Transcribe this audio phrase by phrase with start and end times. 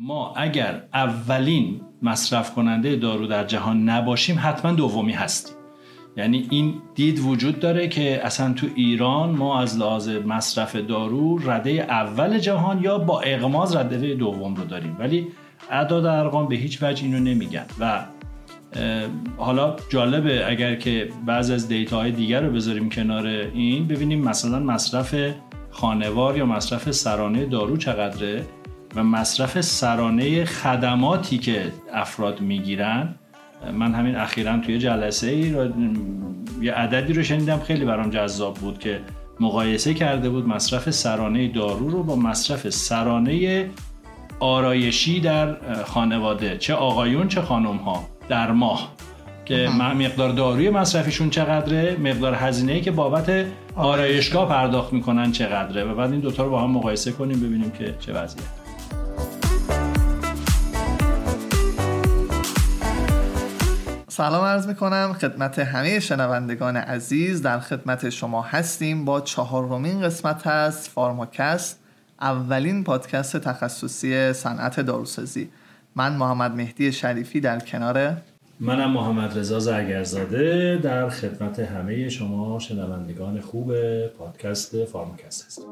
[0.00, 5.54] ما اگر اولین مصرف کننده دارو در جهان نباشیم حتما دومی هستیم.
[6.16, 11.70] یعنی این دید وجود داره که اصلا تو ایران ما از لحاظ مصرف دارو رده
[11.70, 14.96] اول جهان یا با اغماز رده دوم رو داریم.
[14.98, 15.26] ولی
[15.70, 17.66] اعداد ارقام به هیچ وجه اینو نمیگن.
[17.80, 18.04] و
[19.36, 25.14] حالا جالبه اگر که بعض از دیتاهای دیگر رو بذاریم کنار این ببینیم مثلا مصرف
[25.70, 28.44] خانوار یا مصرف سرانه دارو چقدره؟
[28.94, 33.14] و مصرف سرانه خدماتی که افراد می‌گیرن
[33.72, 35.54] من همین اخیرا توی جلسه ای
[36.62, 39.00] یه عددی رو شنیدم خیلی برام جذاب بود که
[39.40, 43.70] مقایسه کرده بود مصرف سرانه دارو رو با مصرف سرانه
[44.40, 48.92] آرایشی در خانواده چه آقایون چه خانم ها در ماه.
[49.44, 54.48] که مقدار داروی مصرفیشون چقدره مقدار هزینه که بابت آرایشگاه.
[54.48, 55.84] پرداخت می‌کنن چقدره.
[55.84, 58.44] و بعد این دوتا رو با هم مقایسه کنیم ببینیم که چه وضعیه
[64.18, 67.42] سلام عرض می کنم خدمت همه شنوندگان عزیز.
[67.42, 69.04] در خدمت شما هستیم.
[69.04, 71.80] با چهارمین قسمت از فارماکست
[72.20, 75.48] اولین پادکست تخصصی صنعت داروسازی.
[75.96, 78.16] من محمد مهدی شریفی در کنار
[78.60, 83.72] منم محمد رضا زرگرزاده در خدمت همه شما شنوندگان خوب
[84.06, 85.62] پادکست فارماکست هستم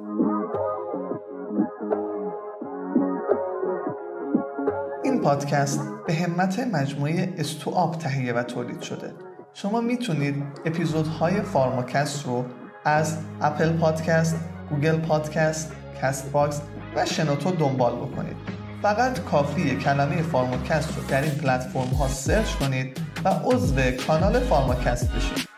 [5.26, 9.12] پادکست به همت مجموعه استوآپ تهیه و تولید شده.
[9.54, 12.44] شما می‌تونید اپیزودهای فارماکست رو
[12.84, 14.36] از Apple Podcast،
[14.70, 15.72] Google Podcast،
[16.02, 16.60] Castbox
[16.96, 18.36] و شنوتو دنبال بکنید.
[18.82, 25.12] فقط کافیه کلمه فارماکست رو در این پلتفرم ها search کنید و عضو کانال فارماکست
[25.12, 25.48] بشید.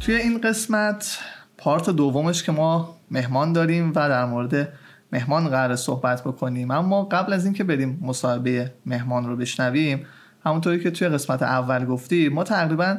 [0.00, 1.18] توی این قسمت
[1.58, 4.68] پارت دومش که ما مهمان داریم و در مورد
[5.12, 6.70] مهمان قرار صحبت بکنیم.
[6.70, 10.06] اما قبل از اینکه بریم مصاحبه مهمان رو بشنویم
[10.44, 12.98] همونطوری که توی قسمت اول گفتیم ما تقریبا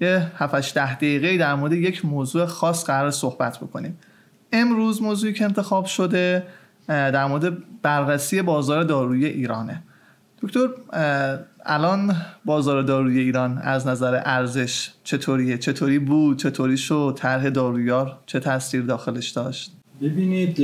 [0.00, 3.98] یه 7 ده دقیقه در مورد یک موضوع خاص قرار صحبت بکنیم.
[4.52, 6.46] امروز موضوعی که انتخاب شده
[6.88, 9.82] در مورد بررسی بازار دارویی ایرانه.
[10.42, 10.68] دکتر
[11.66, 18.40] الان بازار دارویی ایران از نظر ارزش چطوریه؟ چطوری بود؟ چطوری شد؟ طرح دارویار چه
[18.40, 19.72] تاثیر داخلش داشت؟
[20.02, 20.56] ببینید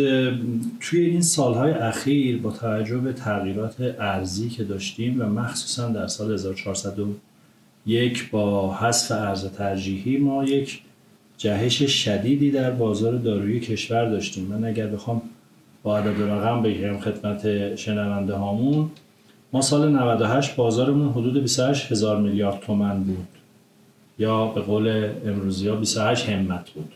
[0.81, 6.33] توی این سالهای اخیر با توجه به تغییرات ارزی که داشتیم و مخصوصا در سال
[6.33, 10.83] 1401 با حذف ارز ترجیحی ما یک
[11.39, 14.45] جهش شدیدی در بازار دارویی کشور داشتیم.
[14.45, 15.23] من اگر بخوام
[15.83, 18.91] با عدد رقم بگیرم خدمت شنونده هامون
[19.54, 23.28] ما سال 98 بازارمون حدود 28 هزار میلیارد تومن بود.
[24.19, 26.92] یا به قول امروزی ها 28 همت بود.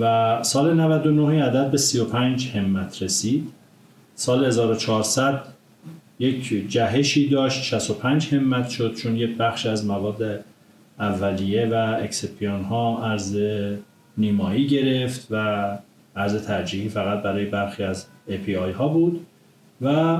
[0.00, 3.52] و سال 99 عدد به 35 همت رسید.
[4.14, 5.42] سال 1400
[6.18, 10.44] یک جهشی داشت 65 همت شد چون یک بخش از مواد
[10.98, 13.38] اولیه و اکسپیان ها ارز
[14.18, 15.68] نیمایی گرفت و
[16.16, 19.26] ارز ترجیحی فقط برای برخی از API ها بود.
[19.82, 20.18] و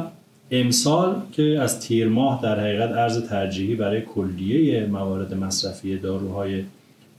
[0.52, 6.64] امسال که از تیر ماه در حقیقت ارز ترجیحی برای کلیه موارد مصرفی داروهای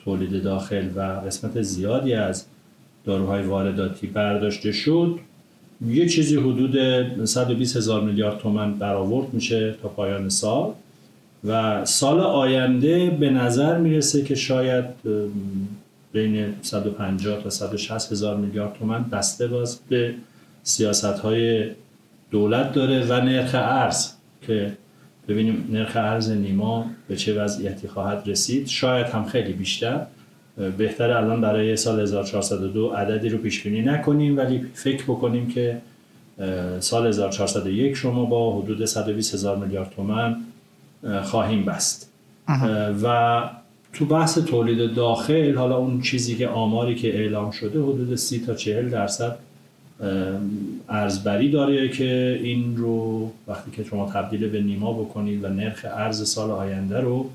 [0.04, 2.46] تولید داخل و قسمت زیادی از
[3.06, 5.20] داروهای وارداتی برداشته شد
[5.88, 10.74] یه چیزی حدود 120 هزار میلیارد تومن برآورد میشه تا پایان سال
[11.44, 14.86] و سال آینده به نظر می‌رسه که شاید
[16.14, 20.14] بین 150 تا 160 هزار میلیارد تومن بسته باز به
[20.64, 21.70] سیاست های
[22.34, 24.12] دولت داره و نرخ ارز
[24.48, 24.72] که
[25.28, 28.68] ببینیم نرخ ارز نیما به چه وضعیتی خواهد رسید.
[28.68, 30.02] شاید هم خیلی بیشتر.
[30.78, 35.78] بهتر الان برای سال 1402 عددی رو پیش بینی نکنیم ولی فکر بکنیم که
[36.80, 40.36] سال 1401 شما با حدود 120 هزار میلیارد تومن
[41.24, 42.10] خواهیم بست.
[43.04, 43.44] و
[43.94, 48.54] تو بحث تولید داخل حالا اون چیزی که آماری که اعلام شده حدود سی تا
[48.54, 49.38] چهل درصد
[50.90, 56.30] ارزبری داره که این رو وقتی که شما تبدیل به نیما بکنید و نرخ ارز
[56.30, 57.30] سال آینده رو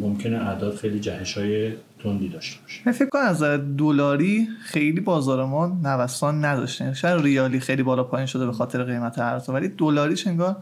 [0.00, 1.72] ممکنه اعداد خیلی جهش های
[2.02, 2.80] تندی داشته باشه.
[2.86, 3.42] من فکر کنم از
[3.78, 6.94] دلاری خیلی بازار ما نوسان نداشته.
[6.94, 10.56] شاید ریالی خیلی بالا پایین شده به خاطر قیمت ارز ولی دلاریش انگار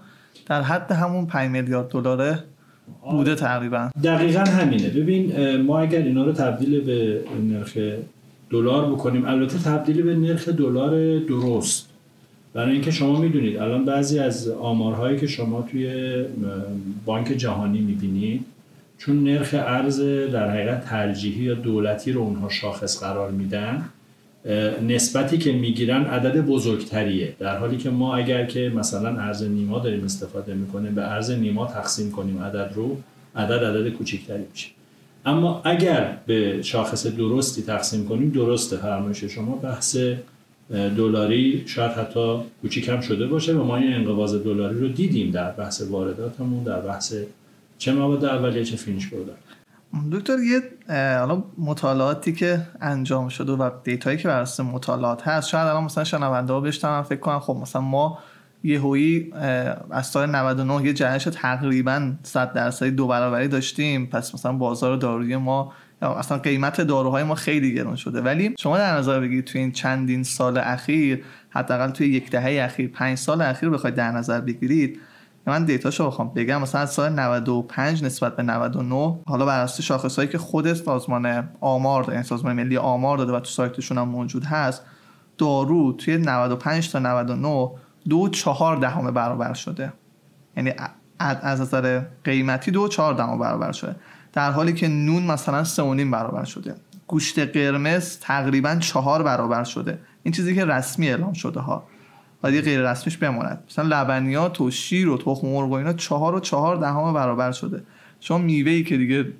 [0.46, 2.38] در حد همون 5 میلیارد دلاره
[3.10, 3.90] بوده تقریبا.
[4.04, 4.88] دقیقا همینه.
[4.88, 7.20] ببین ما اگر اینا رو تبدیل به
[7.50, 7.78] نرخ
[8.50, 9.24] دلار بکنیم.
[9.24, 11.86] البته تبدیل به نرخ دلار درست.
[12.54, 16.12] برای اینکه شما می‌دونید الان بعضی از آمارهایی که شما توی
[17.04, 18.44] بانک جهانی می‌بینید
[18.98, 20.00] چون نرخ ارز
[20.32, 23.84] در حقیقت ترجیحی یا دولتی رو اونها شاخص قرار میدن
[24.88, 27.34] نسبتی که می‌گیرن عدد بزرگتریه.
[27.38, 31.66] در حالی که ما اگر که مثلا ارز نیما داریم استفاده می‌کنیم به ارز نیما
[31.66, 32.96] تقسیم کنیم عدد رو
[33.36, 34.68] عدد عدد کوچکتری میشه.
[35.26, 38.76] اما اگر به شاخص درستی تقسیم کنیم درسته.
[38.76, 39.96] فرمایش شما بحث
[40.70, 45.82] دلاری شاید حتی کوچیک شده باشه و ما این انقباض دلاری رو دیدیم در بحث
[45.90, 47.14] وارداتمون در بحث
[47.78, 49.38] چه مواد اولیه چه finished product.
[50.12, 50.62] دکتر یه
[51.18, 56.04] حالا مطالعاتی که انجام شده و data یی که بر مطالعات هست شاید الان مثلا
[56.04, 58.18] شنونده ها بشنون فکر کنن خب مثلا ما
[58.64, 59.32] یه هویی
[59.90, 64.06] از سال 99 یه جهش تقریبا 100 درصدی دو برابری داشتیم.
[64.06, 65.72] پس مثلا بازار دارویی ما
[66.02, 68.20] اصلا قیمت داروهای ما خیلی گران شده.
[68.20, 72.90] ولی شما در نظر بگیرید توی این چندین سال اخیر حداقل توی یک دهه اخیر
[72.90, 75.00] پنج سال اخیر بخواید در نظر بگیرید.
[75.46, 76.62] من دیتاشو بخوام بگم.
[76.62, 82.02] مثلا از سال 95 نسبت به 99 حالا بر اساس شاخصایی که خود سازمان آمار
[82.02, 84.82] داده یعنی سازمان ملی آمار داده و تو سایتشون هم موجود هست
[85.38, 87.70] دارو توی 95 تا 99
[88.08, 89.92] دو چهار دهم برابر شده.
[90.56, 90.72] یعنی
[91.18, 93.96] از نظر قیمتی دو چهار دهم برابر شده.
[94.32, 96.74] در حالی که نون مثلا سه برابر شده.
[97.06, 99.98] گوشت قرمز تقریبا چهار برابر شده.
[100.22, 101.84] این چیزی که رسمی اعلام شده ها.
[102.42, 103.62] باید غیر رسمیش بماند.
[103.70, 107.82] مثلا لبنیات و شیر و تخم مرغ و اینا چهار و چهار دهم برابر شده.
[108.20, 109.32] شما میوه ای که دیگه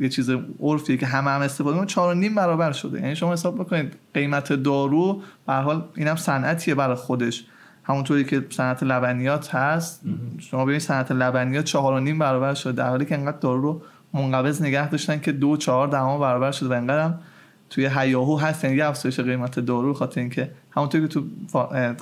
[0.00, 0.30] یه چیز
[0.60, 3.00] عرفیه که همه هم استفاده می‌کنن چهار و نیم برابر شده.
[3.00, 7.44] یعنی شما حساب بکنید قیمت دارو به حال اینم صنعتیه برای خودش.
[7.84, 10.02] همونطوری که صنعت لبنیات هست.
[10.38, 12.72] شما ببینید صنعت لبنیات چهار و نیم برابر شده.
[12.72, 13.82] در حالی که انقدر دارو رو
[14.12, 17.14] منقبض نگه داشتن که دو چهار دهم برابر شده و انقدر
[17.70, 18.64] توی هیاهو هست.
[18.64, 21.24] یعنی افزایش قیمت دارو خاطر اینکه همونطور که تو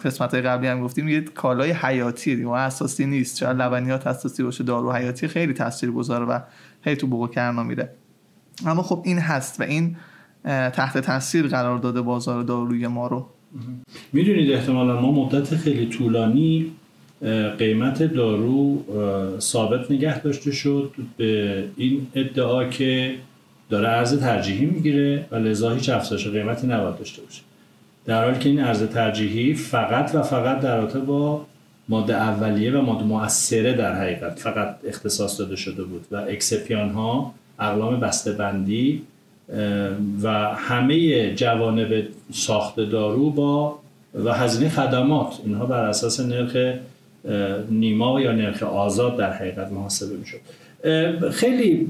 [0.04, 2.50] قسمت قبلی هم گفتیم یه کالای حیاتی دیگه.
[2.50, 3.36] اساسی نیست.
[3.36, 6.38] چرا لبنیات اساسی باشه دارو حیاتی خیلی تاثیر گذاره و
[6.82, 7.92] هی تو بوق کرنا میره.
[8.66, 9.96] اما خب این هست و این
[10.44, 13.28] تحت تاثیر قرار داده بازار داروی ما رو.
[14.12, 16.66] می‌دونید احتمالا ما مدت خیلی طولانی
[17.58, 18.84] قیمت دارو
[19.40, 23.14] ثابت نگه داشته شد به این ادعا که
[23.70, 27.42] داره ارز ترجیحی می‌گیره و لذا هیچ افزایش قیمتی نباید داشته باشه.
[28.04, 31.46] در حالی که این ارز ترجیحی فقط و فقط در رابطه با
[31.88, 37.34] ماده اولیه و ماده مؤثره در حقیقت فقط اختصاص داده شده بود و اکسپیان ها
[37.58, 39.02] اقلام بسته بندی
[40.22, 42.02] و همه جوانب
[42.32, 43.78] ساخت دارو با
[44.24, 45.38] و هزینه خدمات.
[45.44, 46.74] اینها بر اساس نرخ
[47.70, 50.38] نیما یا نرخ آزاد در حقیقت محاسبه می‌شد.
[51.30, 51.88] خیلی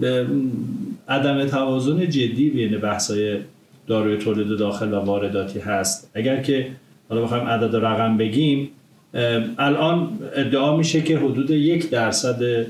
[1.08, 3.38] عدم توازن جدی بین بحثای
[3.86, 6.10] داروی تولید داخل و وارداتی هست.
[6.14, 6.66] اگر که
[7.08, 8.68] حالا بخوایم عدد رقم بگیم
[9.58, 12.66] الان ادعا میشه که حدود یک درصد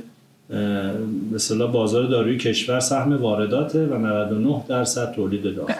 [1.32, 5.72] مثلا بازار داروی کشور سهم وارداته و 99 درصد تولید داخل.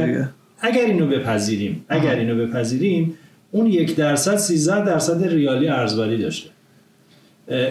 [0.00, 0.28] اگر,
[0.60, 3.14] اگر اینو بپذیریم اگر اینو بپذیریم
[3.50, 6.50] اون یک درصد 13 درصد ریالی ارزبری داشته.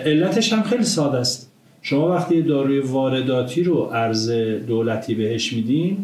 [0.05, 1.51] علتش هم خیلی ساده است.
[1.81, 4.31] شما وقتی داروی وارداتی رو ارز
[4.67, 5.97] دولتی بهش میدین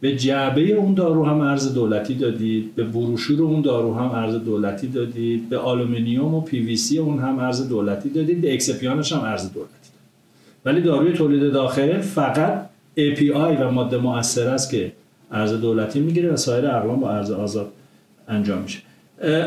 [0.00, 4.86] به جعبه اون دارو هم ارز دولتی دادید به بروشور اون دارو هم ارز دولتی
[4.86, 9.12] دادید به آلومینیوم و پی وی سی اون هم ارز دولتی دادید به excipient ش
[9.12, 9.73] هم ارز دولتی.
[10.64, 12.66] ولی داروی تولید داخل فقط
[12.98, 14.92] API و ماده مؤثر است که
[15.30, 17.72] ارز دولتی می‌گیره و سایر اقلام با ارز آزاد
[18.28, 18.78] انجام میشه.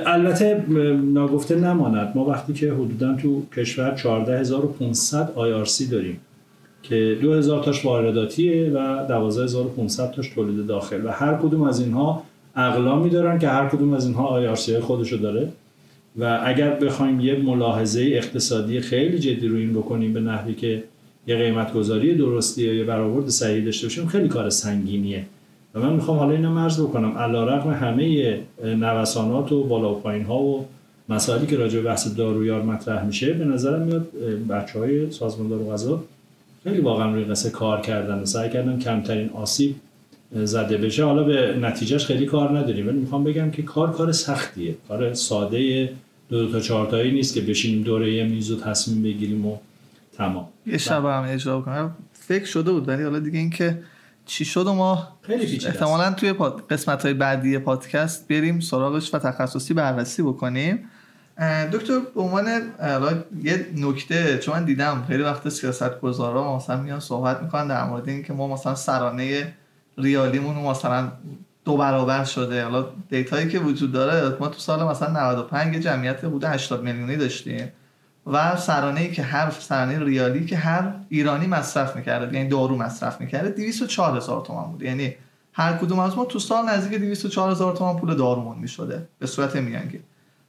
[0.06, 0.66] البته
[1.14, 2.12] ناگفته نماند.
[2.16, 6.20] ما وقتی که حدودا تو کشور 14500 IRC داریم
[6.84, 11.06] که 2000 تاش وارداتیه و 12500 تاش تولید داخل.
[11.06, 12.24] و هر کدوم از اینها
[12.56, 15.48] اقلامی دارن که هر کدوم از اینها IRC خودشو داره.
[16.20, 20.84] و اگر بخوایم یه ملاحظه اقتصادی خیلی جدی رو این بکنیم به نحوی که
[21.28, 25.26] یه قیمت گذاری درستی یا یه برآورد صحیح داشته باشیم خیلی کار سنگینیه.
[25.76, 27.18] و من می‌خوام حالا اینو مرز بکنم.
[27.18, 30.66] علیرغم همه نوسانات و بالا و پایین ها و
[31.10, 34.08] مسائلی که راجع به بحث دارویار مطرح میشه به نظرم میاد
[34.50, 36.04] بچه های سازمان دارو غذا
[36.64, 39.76] خیلی واقعا روی قصه کار کردن و سعی کردن کمترین آسیب
[40.32, 41.04] زده بشه.
[41.04, 42.88] حالا به نتیجهش خیلی کار نداریم.
[42.88, 44.76] ولی می‌خوام بگم که کار کار سختیه.
[44.88, 45.90] کار ساده
[46.30, 49.58] دو, دو تا چهار تایی نیست که بشینیم دوره یه میز و تصمیم بگیریم و
[50.18, 50.50] تمام.
[50.66, 51.96] یه شب هم اجرا کنم.
[52.14, 53.84] فکر شده بود ولی حالا دیگه اینکه
[54.26, 55.08] چی شد و ما
[55.66, 56.34] احتمالا توی
[56.70, 60.90] قسمت های بعدی پادکست بریم سراغش و تخصصی بررسی بکنیم.
[61.74, 62.48] دکتر به عنوان
[63.44, 68.10] یه نکته چون من دیدم خیلی وقت سیاست گذارا مثلا میان صحبت می‌کنن در مورد
[68.10, 69.54] اینکه ما مثلا سرانه
[69.98, 71.12] ریالیمون مثلا
[71.66, 72.64] دو برابر شده.
[72.64, 77.68] حالا دیتایی که وجود داره ما تو سال مثلا 95 جمعیت حدود 80 میلیونی داشتیم.
[78.28, 83.50] و سرانه که هر سرانه ریالی که هر ایرانی مصرف می‌کرده یعنی دارو مصرف می‌کرده
[83.50, 84.82] 204 هزار تومان بود.
[84.82, 85.16] یعنی
[85.54, 89.56] هر کدوم از ما تو سال نزدیک 204 هزار تومان پول دارومون می‌شده به صورت
[89.56, 90.02] میانگین.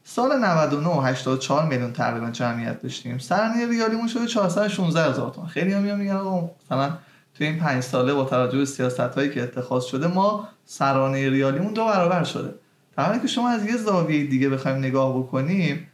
[0.04, 3.18] سال 99 84 میلیون تقریبا جمعیت داشتیم.
[3.18, 5.50] سرانه ریالیمون شده 416 هزار تومان.
[5.50, 6.88] خیلی هم میگن آقا مثلا
[7.34, 11.72] تو این پنج ساله با توجه به سیاست هایی که اتخاذ شده ما سرانه ریالیمون
[11.72, 12.54] دو برابر شده.
[12.96, 15.86] در که شما از یه زاویه دیگه بخوایم نگاه بکنیم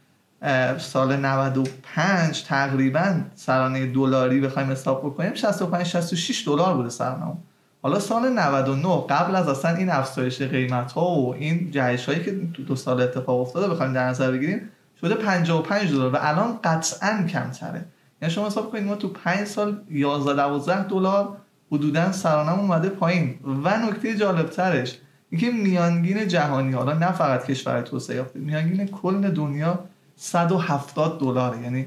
[0.77, 7.37] سال 95 تقریبا سرانه دلاری بخوایم حساب بکنیم 65 66 دلار بوده سرانه
[7.81, 12.31] حالا سال 99 قبل از اصلا این افزایش قیمت ها و این جهش هایی که
[12.31, 14.69] دو سال اتفاق افتاده بخوایم در نظر بگیریم
[15.01, 17.85] شده 55 دلار و الان قطعا کمتره.
[18.21, 21.37] یعنی شما حساب کنید ما تو 5 سال 11 12 دلار
[21.71, 23.39] حدودا سرانه اومده پایین.
[23.63, 24.97] و نکته جالب ترش
[25.29, 29.79] اینکه میانگین جهانی حالا نه فقط کشور توسعه یافته میانگین کل دنیا
[30.15, 31.61] 170 دلار.
[31.61, 31.85] یعنی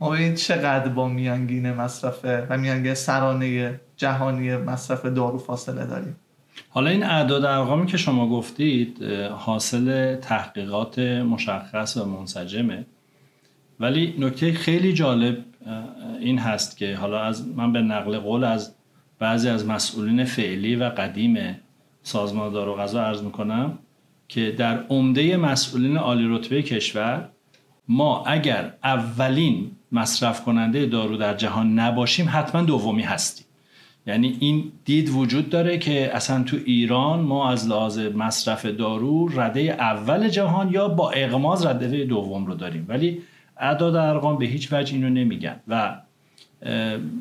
[0.00, 6.16] ما ببینید چقدر با میانگین مصرف و میانگین سرانه جهانی مصرف دارو فاصله داریم.
[6.68, 12.86] حالا این اعداد ارقامی که شما گفتید حاصل تحقیقات مشخص و منسجمه.
[13.80, 15.44] ولی نکته خیلی جالب
[16.20, 18.74] این هست که حالا از من به نقل قول از
[19.18, 21.56] بعضی از مسئولین فعلی و قدیم
[22.02, 23.78] سازمان دارو غذا عرض می‌کنم
[24.28, 27.28] که در عمده مسئولین عالی رتبه کشور
[27.88, 33.46] ما اگر اولین مصرف کننده دارو در جهان نباشیم حتما دومی هستیم.
[34.06, 39.60] یعنی این دید وجود داره که اصلا تو ایران ما از لحاظ مصرف دارو رده
[39.60, 42.84] اول جهان یا با اغماز رده دوم رو داریم.
[42.88, 43.22] ولی
[43.56, 45.60] اعداد ارقام به هیچ وجه اینو نمیگن.
[45.68, 45.96] و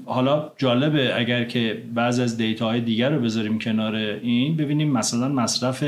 [0.06, 5.84] حالا جالبه اگر که بعض از دیتاهای دیگر رو بذاریم کنار این ببینیم مثلا مصرف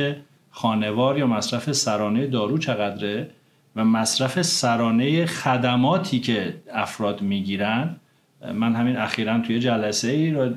[0.52, 3.30] خانوار یا مصرف سرانه دارو چقدره؟
[3.76, 7.96] و مصرف سرانه خدماتی که افراد می‌گیرن
[8.54, 10.52] من همین اخیرا توی جلسه ای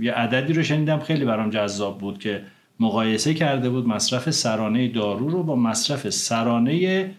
[0.00, 2.42] یه عددی رو شنیدم خیلی برام جذاب بود که
[2.80, 7.10] مقایسه کرده بود مصرف سرانه دارو رو با مصرف سرانه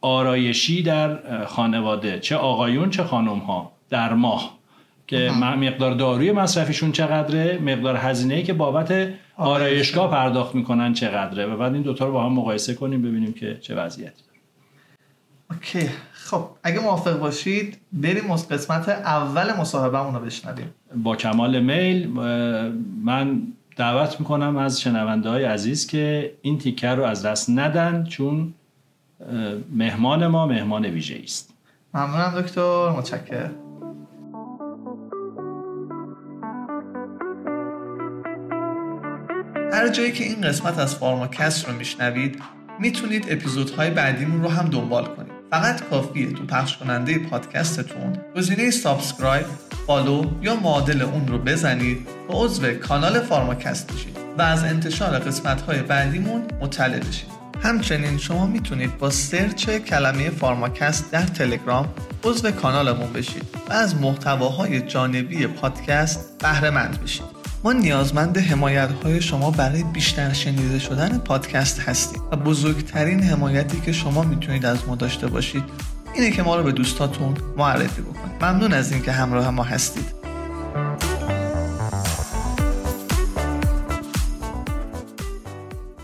[0.00, 4.58] آرایشی در خانواده چه آقایون چه خانم ها در ماه.
[5.06, 11.46] که مقدار داروی مصرفیشون چقدره مقدار هزینه که بابت آرایشگاه پرداخت می‌کنن چقدره.
[11.46, 14.29] و بعد این دوتا رو با هم مقایسه کنیم ببینیم که چه وضعیتی.
[15.50, 20.74] اوکی خب اگه موافق باشید بریم از قسمت اول مصاحبه رو بشنویم.
[20.96, 22.08] با کمال میل
[23.04, 23.42] من
[23.76, 28.54] دعوت می‌کنم از شنونده های عزیز که این تیکر رو از دست ندن چون
[29.72, 31.54] مهمان ما مهمان ویژه است.
[31.94, 33.54] ممنونم دکتر متشکرم.
[39.72, 42.42] هر جایی که این قسمت از فارماکست رو میشنوید
[42.80, 45.29] می‌تونید اپیزودهای بعدیمون رو هم دنبال کنید.
[45.50, 48.16] فقط کافیه تو پخش کننده پادکستتون.
[48.36, 49.46] گزینه subscribe
[49.86, 55.62] follow یا معادل اون رو بزنید و عضو کانال فارماکست بشید و از انتشار قسمت
[55.62, 57.30] های بعدیمون مطلع بشید.
[57.62, 61.88] همچنین شما می‌تونید با سرچ کلمه فارماکست در تلگرام
[62.24, 67.39] عضو کانالمون بشید و از محتواهای جانبی پادکست بهره مند بشید.
[67.64, 73.92] ما نیازمند حمایت های شما برای بیشتر شنیده شدن پادکست هستیم و بزرگترین حمایتی که
[73.92, 75.64] شما می‌تونید از ما داشته باشید
[76.14, 78.44] اینه که ما رو به دوستاتون معرفی بکنید.
[78.44, 80.04] ممنون از اینکه همراه ما هستید.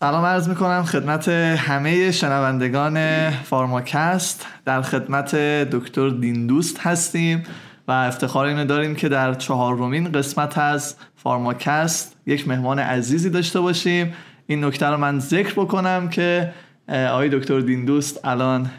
[0.01, 4.47] سلام عرض می‌کنم خدمت همه شنوندگان فارماکست.
[4.65, 5.35] در خدمت
[5.71, 7.43] دکتر دیندوست هستیم.
[7.89, 14.15] و افتخار اینو داریم که در چهارمین قسمت از فارماکست یک مهمان عزیزی داشته باشیم.
[14.47, 16.53] این نکته رو من ذکر بکنم که
[16.89, 18.71] آقای دکتر دیندوست الان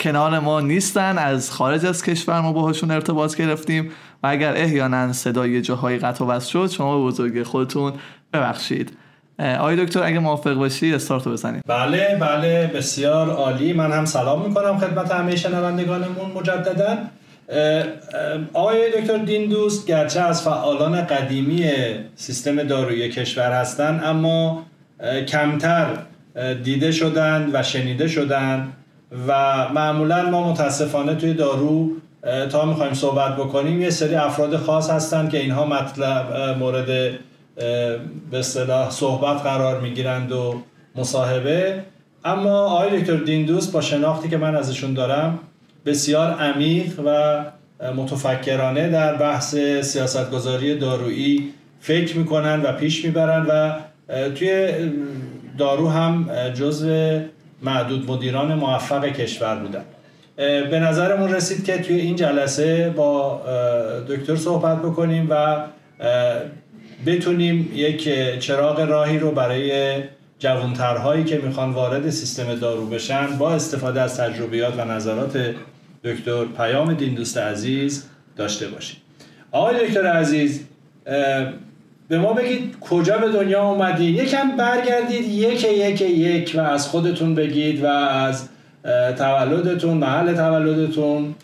[0.00, 1.18] کنار ما نیستن.
[1.18, 3.90] از خارج از کشور ما باهاشون ارتباط گرفتیم
[4.22, 7.92] و اگر احیانا صدای جاهایی قطع و شد شما به بزرگی خودتون
[8.32, 8.96] ببخشید.
[9.38, 13.72] آقای دکتر اگه موافق باشید استارت بزنید بله بله بسیار عالی.
[13.72, 16.98] من هم سلام می‌کنم خدمت همه شنوندگانمون مجددا.
[18.52, 21.70] آقای دکتر دین دوست گرچه از فعالان قدیمی
[22.14, 24.66] سیستم دارویی کشور هستند اما
[25.28, 25.86] کمتر
[26.64, 28.72] دیده شدند و شنیده شدند
[29.28, 29.32] و
[29.68, 31.90] معمولا ما متاسفانه توی دارو
[32.50, 36.86] تا می‌خوایم صحبت بکنیم یه سری افراد خاص هستند که اینها مطلب مورد
[38.30, 40.62] به اصطلاح صحبت قرار می‌گیرند و
[40.96, 41.84] مصاحبه.
[42.24, 45.38] اما آقای دکتر دیندوست با شناختی که من ازشون دارم
[45.90, 47.40] بسیار عمیق و
[47.96, 53.72] متفکرانه در بحث سیاستگذاری دارویی فکر می‌کنن و پیش می‌برن و
[54.30, 54.72] توی
[55.58, 57.20] دارو هم جزو
[57.62, 59.84] معدود مدیران موفق کشور بودن.
[60.70, 63.42] به نظرمون رسید که توی این جلسه با
[64.08, 65.56] دکتر صحبت بکنیم و
[67.06, 69.94] بتونیم یک چراغ راهی رو برای
[70.38, 75.54] جوانترهایی که می‌خوان وارد سیستم دارو بشن با استفاده از تجربیات و نظرات
[76.04, 79.00] دکتر پیام دین دوست عزیز داشته باشیم
[79.52, 80.66] آقای دکتر عزیز
[82.08, 87.34] به ما بگید کجا به دنیا اومدید یکم برگردید یک یک یک و از خودتون
[87.34, 88.48] بگید و از
[89.18, 91.34] تولدتون محل تولدتون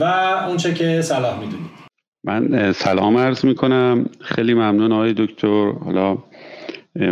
[0.00, 0.04] و
[0.48, 1.70] اونچه که صلاح می‌دونید.
[2.24, 4.06] من سلام عرض می‌کنم.
[4.20, 5.72] خیلی ممنون آقای دکتر.
[5.84, 6.18] حالا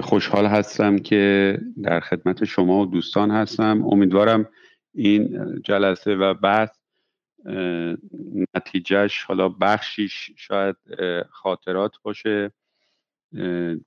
[0.03, 3.85] خوشحال هستم که در خدمت شما و دوستان هستم.
[3.91, 4.49] امیدوارم
[4.95, 6.71] این جلسه و بحث
[8.55, 10.77] نتیجهش حالا بخشیش شاید
[11.31, 12.53] خاطرات باشه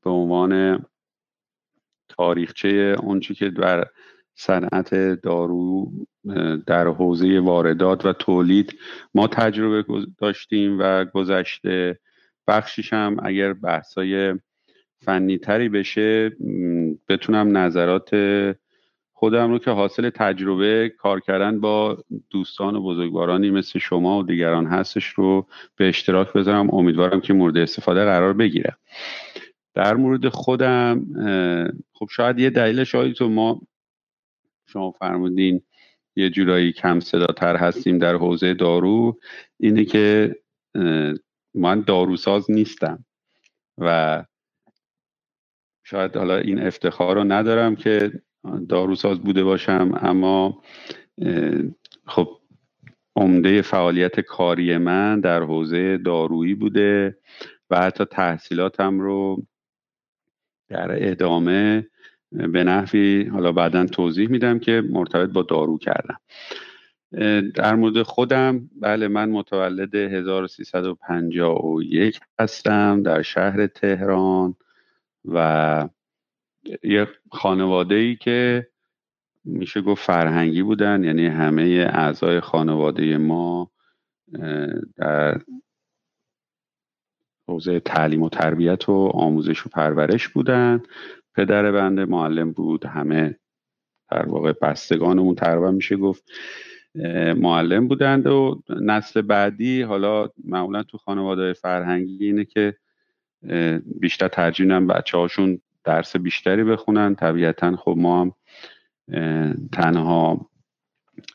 [0.03, 0.85] به عنوان
[2.09, 3.87] تاریخچه اونچه که در
[4.35, 5.91] صنعت دارو
[6.65, 8.79] در حوزه واردات و تولید
[9.15, 11.99] ما تجربه داشتیم و گذشته
[12.47, 14.35] بخشیش هم اگر بحثای
[15.01, 16.29] فنی تری بشه
[17.09, 18.09] بتونم نظرات
[19.17, 21.97] خودم رو که حاصل تجربه کار کردن با
[22.29, 26.69] دوستان و بزرگوارانی مثل شما و دیگران هستش رو به اشتراک بذارم.
[26.71, 28.77] امیدوارم که مورد استفاده قرار بگیره.
[29.73, 31.05] در مورد خودم
[31.93, 33.61] خب شاید یه دلیل شاید تو ما
[34.65, 35.61] شما فرمودین
[36.15, 39.19] یه جورایی کم صداتر هستیم در حوزه دارو
[39.59, 40.35] اینه که
[41.53, 43.05] من داروساز نیستم
[43.77, 44.23] و
[45.83, 48.11] شاید حالا این افتخار رو ندارم که
[48.69, 50.61] داروساز بوده باشم اما
[52.07, 52.27] خب
[53.15, 57.17] عمده فعالیت کاری من در حوزه دارویی بوده
[57.69, 59.43] و حتی تحصیلاتم رو
[60.69, 61.87] در ادامه
[62.31, 66.19] به نحوی حالا بعدا توضیح میدم که مرتبط با دارو کردم.
[67.55, 74.55] در مورد خودم بله من متولد 1351 هستم در شهر تهران
[75.25, 75.89] و
[76.83, 78.67] یه خانواده ای که
[79.45, 83.71] میشه گفت فرهنگی بودن یعنی همه اعضای خانواده ما
[84.97, 85.41] در
[87.47, 90.83] حوزه تعلیم و تربیت و آموزش و پرورش بودن.
[91.35, 93.39] پدر بنده معلم بود همه
[94.11, 96.23] در واقع بستگانمون تقریبا میشه گفت
[97.35, 102.75] معلم بودند و نسل بعدی حالا معمولا تو خانواده فرهنگی اینه که
[103.99, 107.15] بیشتر ترجیح بچه هاشون درس بیشتری بخونن.
[107.15, 108.33] طبیعتا خب ما هم
[109.71, 110.49] تنها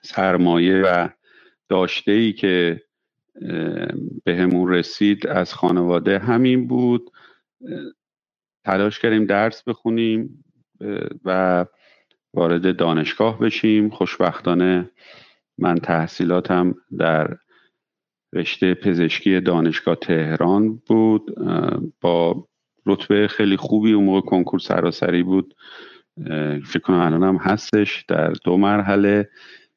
[0.03, 1.09] سرمایه و
[1.69, 2.83] داشته ای که
[4.25, 7.11] به همون رسید از خانواده همین بود.
[8.65, 10.45] تلاش کردیم درس بخونیم
[11.25, 11.67] و
[12.35, 13.91] وارد دانشگاه بشیم.
[13.91, 14.91] خوشبختانه
[15.59, 17.37] من تحصیلاتم در
[18.33, 21.35] رشته پزشکی دانشگاه تهران بود
[22.01, 22.49] با
[22.91, 25.55] رتبه خیلی خوبی اون موقع کنکور سراسری بود.
[26.67, 29.29] فکر کنم الان هم هستش در دو مرحله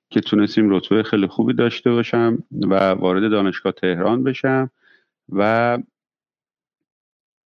[0.09, 4.69] که تونستیم رتبه خیلی خوبی داشته باشم و وارد دانشگاه تهران بشم
[5.29, 5.77] و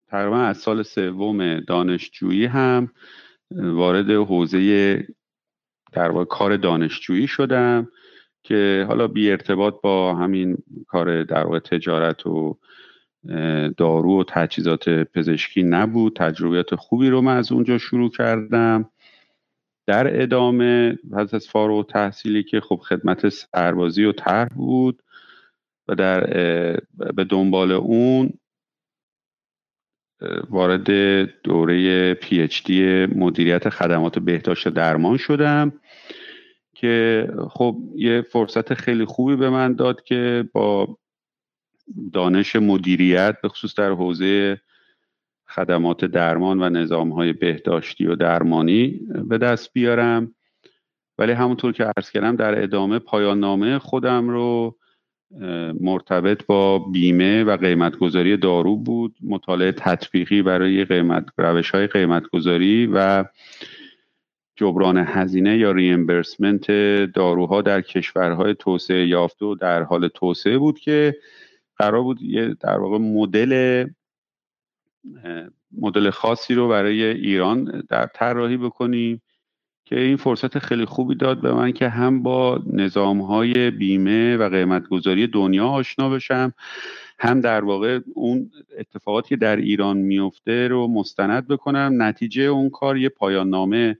[0.07, 2.91] تقریبا از سال سوم دانشجویی هم
[3.51, 5.07] وارد حوزه
[5.91, 7.87] در واقع کار دانشجویی شدم
[8.43, 12.57] که حالا بی ارتباط با همین کار در واقع تجارت و
[13.77, 16.15] دارو و تجهیزات پزشکی نبود.
[16.15, 18.89] تجربیات خوبی رو من از اونجا شروع کردم.
[19.87, 25.03] در ادامه پس از فارغ تحصیلی که خب خدمت سربازی و طرح بود
[25.87, 26.21] و در
[27.15, 28.29] به دنبال اون
[30.49, 30.89] وارد
[31.41, 35.73] دوره پی اچ دی مدیریت خدمات بهداشت درمان شدم
[36.75, 40.97] که خب یه فرصت خیلی خوبی به من داد که با
[42.13, 44.61] دانش مدیریت به خصوص در حوزه
[45.47, 50.35] خدمات درمان و نظام های بهداشتی و درمانی به دست بیارم.
[51.17, 54.77] ولی همونطور که عرض کردم در ادامه پایان نامه خودم رو
[55.79, 59.15] مرتبط با بیمه و قیمتگذاری دارو بود.
[59.23, 63.25] مطالعه تطبیقی برای قیمت روش های قیمتگذاری و
[64.55, 66.71] جبران هزینه یا ریمبرسمنت
[67.11, 71.15] داروها در کشورهای توسعه یافته و در حال توسعه بود که
[71.77, 73.85] قرار بود یه در واقع مدل
[75.71, 79.21] مدل خاصی رو برای ایران در طراحی بکنیم
[79.85, 84.49] که این فرصت خیلی خوبی داد به من که هم با نظام های بیمه و
[84.49, 86.53] قیمتگذاری دنیا آشنا بشم
[87.19, 92.01] هم در واقع اون اتفاقاتی که در ایران میفته رو مستند بکنم.
[92.01, 93.97] نتیجه اون کار یه پایان نامه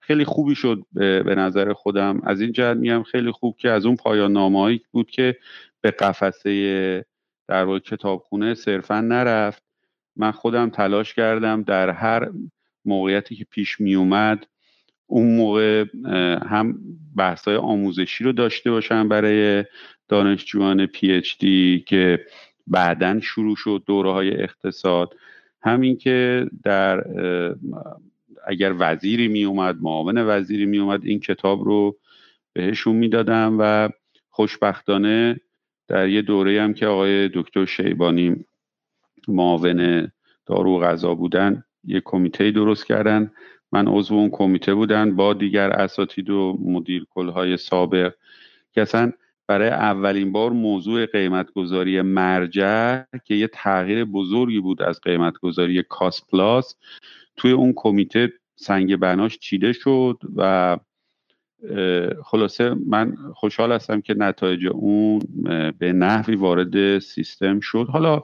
[0.00, 2.20] خیلی خوبی شد به نظر خودم.
[2.24, 5.36] از این جهت میگم خیلی خوب که از اون پایان نامه بود که
[5.82, 7.04] به قفسه
[7.48, 9.62] در واقع کتابخونه صرفا نرفت.
[10.16, 12.30] من خودم تلاش کردم در هر
[12.84, 14.46] موقعیتی که پیش می اومد
[15.06, 15.84] اون موقع
[16.46, 16.78] هم
[17.16, 19.64] بحث آموزشی رو داشته باشم برای
[20.08, 22.26] دانشجویان پی اچ دی که
[22.66, 25.14] بعدا شروع شد دوره های اقتصاد.
[25.62, 27.04] همین که در
[28.46, 31.98] اگر وزیری می اومد معاون وزیری می اومد این کتاب رو
[32.52, 33.88] بهشون می‌دادم و
[34.30, 35.40] خوشبختانه
[35.92, 38.44] در یه دوره هم که آقای دکتر شیبانی
[39.28, 40.12] معاون
[40.46, 43.32] دارو غذا بودن یه کمیته درست کردن.
[43.72, 45.16] من عضو اون کمیته بودن.
[45.16, 48.14] با دیگر اساتید و مدیر کلهای سابق.
[48.72, 49.12] که اصلا
[49.46, 56.74] برای اولین بار موضوع قیمتگذاری مرجع که یه تغییر بزرگی بود از قیمتگذاری کاس پلاس
[57.36, 60.78] توی اون کمیته سنگ بناش چیده شد و
[62.24, 65.18] خلاصه من خوشحال هستم که نتایج اون
[65.78, 67.86] به نحوی وارد سیستم شد.
[67.90, 68.22] حالا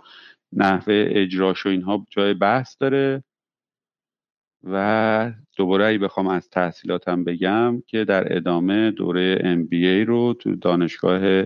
[0.52, 3.24] نحوه اجراش و اینها جای بحث داره
[4.64, 11.44] و دوباره ای بخوام از تحصیلاتم بگم که در ادامه دوره MBA رو تو دانشگاه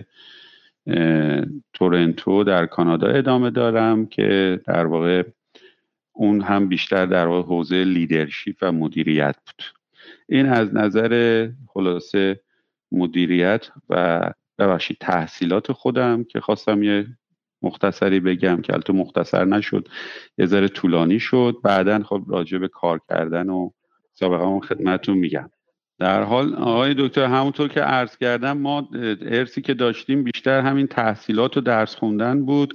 [1.73, 5.23] تورنتو در کانادا ادامه دارم که در واقع
[6.11, 9.82] اون هم بیشتر در حوزه لیدرشپ و مدیریت بود.
[10.29, 12.39] این از نظر خلاصه
[12.91, 14.21] مدیریت و
[14.59, 17.07] ببخشید تحصیلات خودم که خواستم یه
[17.61, 19.87] مختصری بگم که البته مختصر نشد
[20.37, 21.55] یه ذره طولانی شد.
[21.63, 23.69] بعدا خب راجع به کار کردن و
[24.13, 25.49] سابقه خدمتون میگم.
[25.99, 28.89] در حال آقای دکتر همونطور که عرض کردم ما
[29.21, 32.73] ارسی که داشتیم بیشتر همین تحصیلات و درس خوندن بود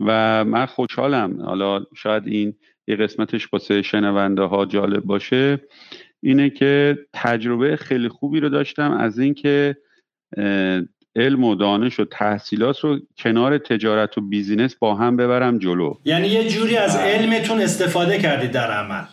[0.00, 1.42] و من خوشحالم.
[1.42, 2.54] حالا شاید این
[2.86, 5.60] یه قسمتش واسه شنونده ها جالب باشه.
[6.22, 9.76] اینه که تجربه خیلی خوبی رو داشتم از اینکه
[11.16, 15.94] علم و دانش و تحصیلات رو کنار تجارت و بیزینس با هم ببرم جلو.
[16.04, 17.04] یعنی یه جوری از بله.
[17.04, 19.04] علمتون استفاده کردید در عمل.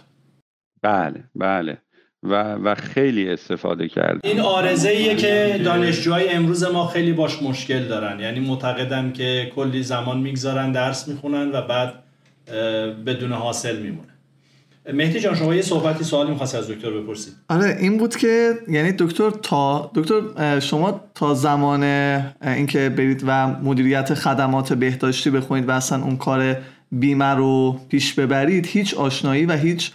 [0.81, 1.77] بله بله.
[2.23, 7.87] و, و خیلی استفاده کرد این آرزه ایه که دانشجوهای امروز ما خیلی باش مشکل
[7.87, 8.19] دارن.
[8.19, 12.03] یعنی معتقدن که کلی زمان می‌گذارن درس می‌خونن و بعد
[13.05, 14.18] بدون حاصل میمونه
[14.93, 18.91] مهدی جان شما یه صحبتی سوالی می‌خواست از دکتر بپرسید آره این بود که یعنی
[18.91, 21.83] دکتر تا دکتر شما تا زمان
[22.43, 26.55] اینکه برید و مدیریت خدمات بهداشتی بخونید و اصلا اون کار
[26.91, 29.91] بیمه رو پیش ببرید هیچ آشنایی و هیچ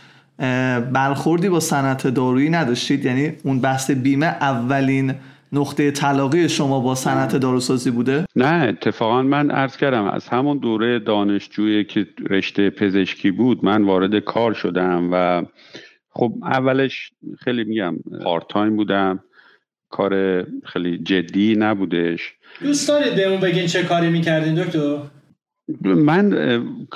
[0.93, 3.05] برخوردی با صنعت دارویی نداشتید.
[3.05, 5.15] یعنی اون بحث بیمه اولین
[5.55, 10.99] نقطه طلاقی شما با صنعت داروسازی بوده؟ نه اتفاقا من عرض کردم از همون دوره
[10.99, 15.43] دانشجویی که رشته پزشکی بود من وارد کار شدم و
[16.11, 19.21] خب اولش خیلی میگم part time بودم
[19.91, 24.99] کار خیلی جدی نبودش دوست دارید بهمون بگین چه کاری می‌کردین دکتر؟
[25.83, 26.37] من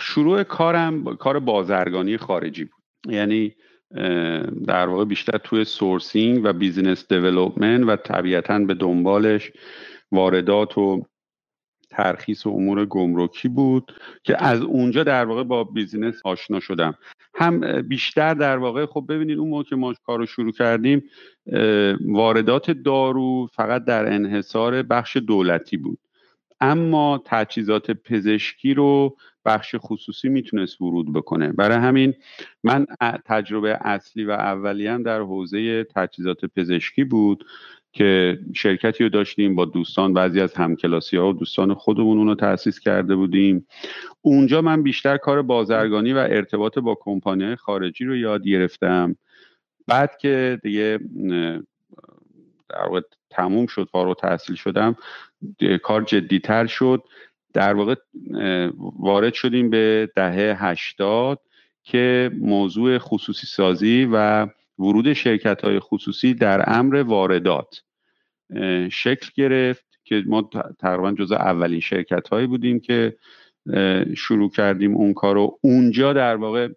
[0.01, 3.55] شروع کارم کار بازرگانی خارجی بود یعنی
[4.67, 9.53] در واقع بیشتر توی sourcing و business development و طبیعتا به دنبالش
[10.13, 11.07] واردات و
[11.91, 13.93] ترخیص و امور گمرکی بود
[14.25, 16.95] که از اونجا در واقع با بیزینس آشنا شدم.
[17.35, 21.03] هم بیشتر در واقع خب ببینید اون موقع که ما کار رو شروع کردیم
[22.05, 25.99] واردات دارو فقط در انحصار بخش دولتی بود.
[26.61, 29.17] اما تجهیزات پزشکی رو
[29.49, 31.53] بخش خصوصی می‌تونست ورود بکنه.
[31.53, 32.15] برای همین
[32.65, 32.87] من
[33.25, 37.45] تجربه اصلی و اولیم در حوزه تجهیزات پزشکی بود
[37.93, 42.81] که شرکتی رو داشتیم با دوستان بعضی از همکلاسی ها و دوستان خودمون اونو تأسیس
[42.81, 43.67] کرده بودیم.
[44.21, 49.17] اونجا من بیشتر کار بازرگانی و ارتباط با کمپانی خارجی رو یاد گرفتم.
[49.87, 50.99] بعد که دیگه
[52.69, 54.97] در واقع تموم شد فارغ تحصیل شدم
[55.83, 57.03] کار جدیتر شد.
[57.53, 57.95] در واقع
[58.99, 61.41] وارد شدیم به دهه هشتاد
[61.83, 64.47] که موضوع خصوصی سازی و
[64.79, 67.83] ورود شرکت های خصوصی در امر واردات
[68.91, 73.17] شکل گرفت که ما تقریبا جز اولین شرکت هایی بودیم که
[74.17, 75.59] شروع کردیم اون کار رو.
[75.63, 76.69] اونجا در واقع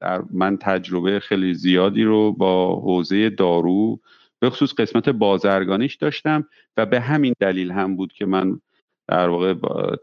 [0.00, 4.00] در من تجربه خیلی زیادی رو با حوزه دارو
[4.38, 8.60] به خصوص قسمت بازرگانیش داشتم و به همین دلیل هم بود که من
[9.08, 9.54] در واقع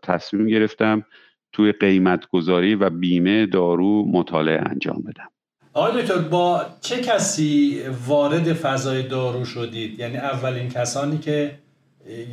[0.04, 1.06] تصمیم گرفتم
[1.52, 5.28] توی قیمت گذاری و بیمه دارو مطالعه انجام بدم.
[5.74, 11.52] آقای دکتر با چه کسی وارد فضای دارو شدید؟ یعنی اولین کسانی که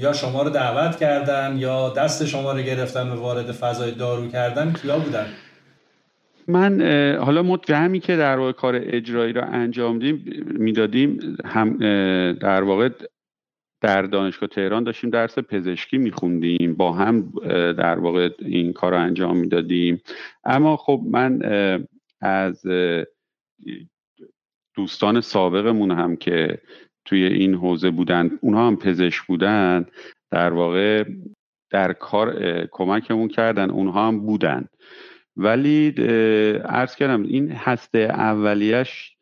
[0.01, 4.73] یا شما رو دعوت کردن یا دست شما رو گرفتن و وارد فضای دارو کردن
[4.73, 5.27] کیا بودن؟
[6.49, 6.83] من
[7.17, 11.77] حالا متهمی که در واقع کار اجرایی را انجام دیم می‌دادیم هم
[12.33, 12.89] در واقع
[13.81, 17.33] در دانشگاه تهران داشتیم درس پزشکی میخوندیم با هم
[17.73, 20.01] در واقع این کار رو انجام می‌دادیم.
[20.45, 21.41] اما خب من
[22.21, 22.67] از
[24.75, 26.59] دوستان سابقمون هم که
[27.05, 29.87] توی این حوزه بودن اونها هم پزشک بودن
[30.31, 31.05] در واقع
[31.71, 32.41] در کار
[32.71, 34.69] کمکمون کردن اونها هم بودن.
[35.37, 35.89] ولی
[36.65, 39.17] عرض کردم این هسته اولیش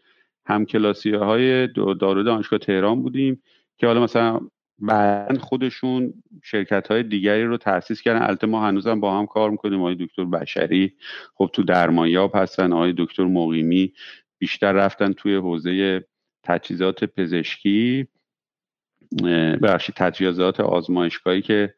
[0.46, 3.42] همکلاسی های دارو دانشگاه تهران بودیم.
[3.78, 4.40] که حالا مثلا
[4.78, 8.22] بعدا خودشون شرکت های دیگری رو تاسیس کردن.
[8.22, 9.80] البته ما هنوزم با هم کار می‌کنیم.
[9.80, 10.94] آقای دکتر بشری
[11.34, 12.72] خب تو درمانیاب هستن.
[12.72, 13.92] آقای دکتر مقیمی
[14.38, 16.04] بیشتر رفتن توی حوزه
[16.42, 18.06] تجهیزات پزشکی.
[19.62, 21.74] بخشی تجهیزات آزمایشگاهی که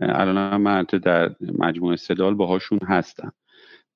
[0.00, 3.32] الان من در مجموعه صدال باهاشون هستم.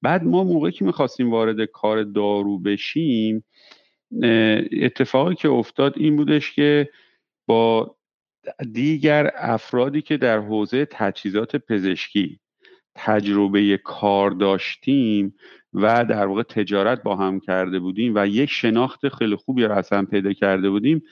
[0.03, 3.44] بعد ما موقعی که می‌خواستیم وارد کار دارو بشیم
[4.83, 6.88] اتفاقی که افتاد این بودش که
[7.49, 7.97] با
[8.73, 12.41] دیگر افرادی که در حوزه تجهیزات پزشکی
[12.95, 15.35] تجربه کار داشتیم
[15.73, 20.05] و در واقع تجارت با هم کرده بودیم و یک شناخت خیلی خوبی رو اصلا
[20.05, 21.03] پیدا کرده بودیم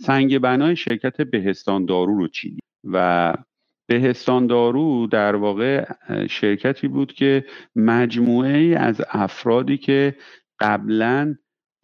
[0.00, 2.60] سنگ بنای شرکت بهستان دارو رو چیدیم.
[2.84, 3.34] و
[3.88, 5.92] بهستان دارو در واقع
[6.30, 7.44] شرکتی بود که
[7.76, 10.16] مجموعه ای از افرادی که
[10.60, 11.34] قبلا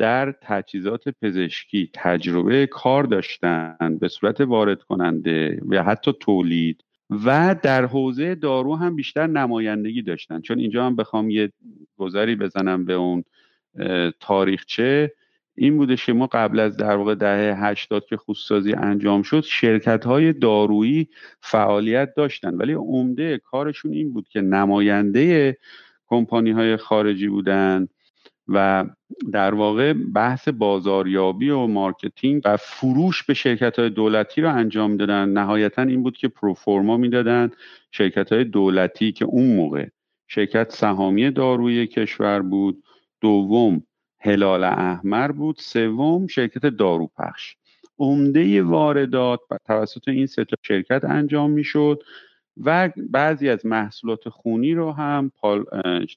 [0.03, 6.85] در تجهیزات پزشکی تجربه کار داشتن به صورت وارد کننده و حتی تولید
[7.25, 10.41] و در حوزه دارو هم بیشتر نمایندگی داشتن.
[10.41, 11.53] چون اینجا هم بخوام یه
[11.97, 13.25] گذری بزنم به اون
[14.21, 15.13] تاریخچه
[15.55, 20.05] این بوده که ما قبل از در واقع دهه 80 که خصوصی انجام شد شرکت
[20.05, 21.09] های دارویی
[21.41, 22.55] فعالیت داشتن.
[22.55, 25.57] ولی عمده کارشون این بود که نماینده
[26.07, 27.89] کمپانی های خارجی بودن
[28.49, 28.87] و
[29.33, 35.29] در واقع بحث بازاریابی و marketing و فروش به شرکت های دولتی رو انجام دادن
[35.29, 37.51] نهایتا این بود که proforma می‌دادن
[37.91, 39.87] شرکت های دولتی که اون موقع
[40.29, 42.83] شرکت سهامی داروی کشور بود.
[43.21, 43.83] دوم
[44.21, 45.57] هلال احمر بود.
[45.59, 47.57] سوم شرکت داروپخش.
[47.99, 52.03] عمده واردات توسط این سه شرکت انجام می‌شد.
[52.57, 55.33] و بعضی از محصولات خونی رو هم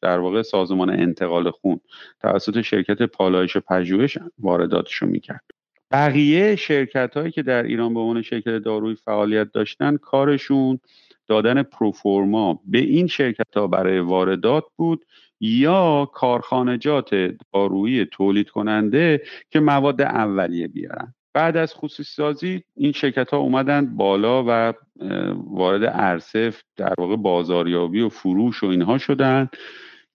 [0.01, 1.79] در واقع سازمان انتقال خون
[2.21, 5.41] توسط شرکت پالایش پژوهش وارداتش رو می‌کرد.
[5.91, 10.79] بقیه شرکت هایی که در ایران به عنوان شرکت دارویی فعالیت داشتن کارشون
[11.27, 15.05] دادن پروفورما به این شرکت ها برای واردات بود
[15.39, 17.09] یا کارخانجات
[17.53, 21.14] دارویی تولید کننده که مواد اولیه بیارن.
[21.35, 24.73] بعد از خصوصی سازی این شرکت ها اومدن بالا و
[25.35, 29.49] وارد ارسف در واقع بازاریابی و فروش و اینها شدن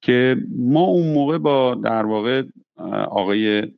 [0.00, 2.42] که ما اون موقع با در واقع
[3.11, 3.72] آقای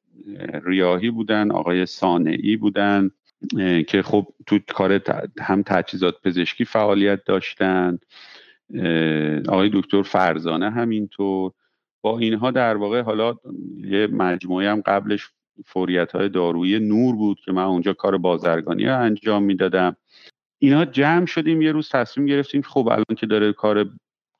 [0.64, 3.10] ریاهی بودن آقای سانعی بودن
[3.88, 5.00] که خب تو کار
[5.40, 7.98] هم تجهیزات پزشکی فعالیت داشتن
[9.48, 11.52] آقای دکتر فرزانه همینطور.
[12.02, 13.36] با اینها در واقع حالا
[13.76, 15.28] یه مجموعه هم قبلش
[15.66, 19.96] فوریت های دارویی نور بود که من اونجا کار بازرگانی رو انجام می‌دادم.
[20.58, 23.90] اینا جمع شدیم یه روز تصمیم گرفتیم خب الان که داره کار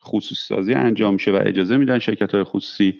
[0.04, 2.98] خصوصی سازی انجام میشه و اجازه میدن شرکت های خصوصی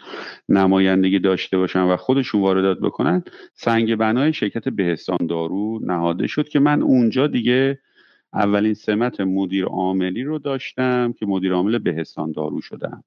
[0.49, 3.23] نمایندگی داشته باشن و خودشون واردات بکنن
[3.53, 7.79] سنگ بنای شرکت بهستان دارو نهاده شد که من اونجا دیگه
[8.33, 13.03] اولین سمت مدیر عاملی رو داشتم که مدیر عامل بهستان دارو شدم.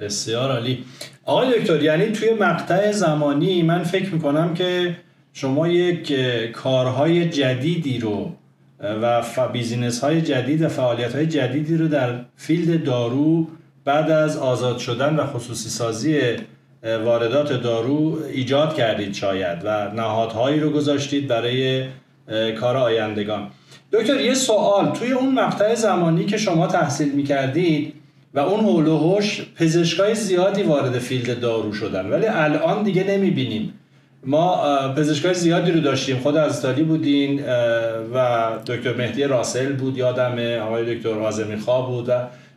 [0.00, 0.84] بسیار عالی.
[1.24, 4.96] آقای دکتر یعنی توی مقطع زمانی من فکر می‌کنم که
[5.32, 6.12] شما یک
[6.52, 8.32] کارهای جدیدی رو
[8.80, 9.22] و
[9.52, 13.46] business های جدید و فعالیت های جدیدی رو در field دارو
[13.84, 16.20] بعد از آزاد شدن و خصوصی سازی
[16.82, 21.84] واردات دارو ایجاد کردید شاید و نهادهایی رو گذاشتید برای
[22.60, 23.50] کار آیندگان.
[23.92, 24.92] دکتر یه سوال.
[24.92, 27.94] توی اون مقطع زمانی که شما تحصیل می‌کردید
[28.34, 29.20] و اون حول و
[29.56, 32.06] پزشکای زیادی وارد field دارو شدن.
[32.06, 33.74] ولی الان دیگه نمی‌بینیم.
[34.26, 34.62] ما
[34.96, 36.16] پزشکای زیادی رو داشتیم.
[36.16, 37.42] خود از تالی بودین
[38.14, 42.10] و دکتر مهدی راسل بود یادمه آقای دکتر آزمی خواه بود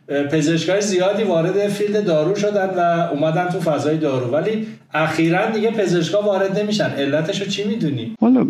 [0.08, 4.26] پزشکای زیادی وارد فیلد دارو شدن و اومدن تو فضای دارو.
[4.26, 6.90] ولی اخیرا دیگه پزشکا وارد نمیشن.
[6.90, 8.46] علتش چی می‌دونی؟ حالا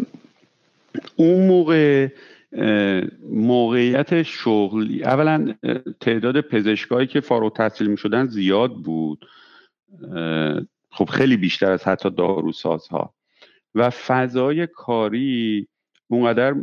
[1.17, 2.09] اون موقع
[3.31, 5.55] موقعیت شغلی اولا
[6.01, 9.27] تعداد پزشکایی که فارغ تحصیل می شدن زیاد بود.
[10.91, 13.15] خب خیلی بیشتر از حتی داروسازها.
[13.75, 15.69] و فضای کاری
[16.09, 16.55] اونقدر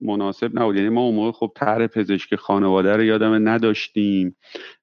[0.00, 0.76] مناسب نبود.
[0.76, 4.36] یعنی ما اون موقع خب طرح پزشک خانواده رو یادم نداشتیم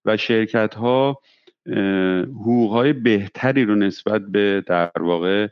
[0.06, 1.22] و شرکت ها
[2.24, 5.48] حقوق های بهتری رو نسبت به در واقع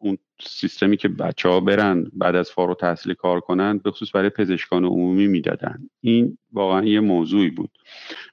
[0.00, 4.30] اون سیستمی که بچه ها برن بعد از فارغ تحصیلی کار کنن به خصوص برای
[4.30, 5.78] پزشکان عمومی می‌دادن.
[6.00, 7.70] این واقعا یه موضوعی بود.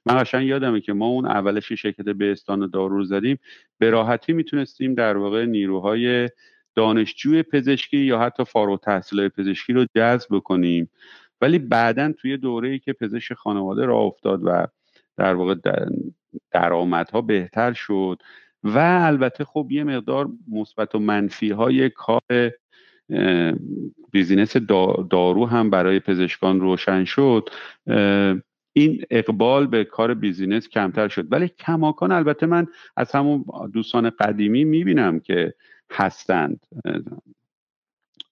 [0.06, 3.38] من قشنگ یادمه که ما اون اولش شرکت بهستان دارو رو زدیم.
[3.78, 6.28] به راحتی می‌تونستیم در واقع نیروهای
[6.74, 10.90] دانشجوی پزشکی یا حتی فارغ تحصیل پزشکی رو جذب کنیم
[11.40, 14.66] ولی بعدا توی دوره که پزشک خانواده را افتاد و
[15.16, 15.54] در واقع
[16.50, 18.22] درآمدها بهتر شد
[18.74, 22.52] و البته خب یه مقدار مثبت و منفی های کار
[24.12, 24.56] بیزینس
[25.10, 27.48] دارو هم برای پزشکان روشن شد.
[28.72, 31.26] این اقبال به کار business کمتر شد.
[31.30, 35.54] ولی کماکان البته من از همون دوستان قدیمی می‌بینم که
[35.90, 36.60] هستند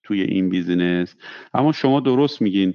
[0.03, 1.15] توی این business.
[1.53, 2.73] اما شما درست میگین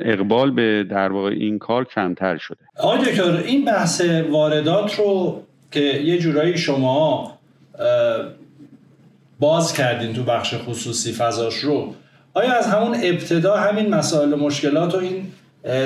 [0.00, 2.64] اقبال به در واقع این کار کمتر شده.
[2.78, 7.32] آقای دکتر این بحث واردات رو که یه جورایی شما
[9.40, 11.94] باز کردین تو بخش خصوصی فضاش رو.
[12.34, 15.26] آیا از همون ابتدا همین مسائل و مشکلات و این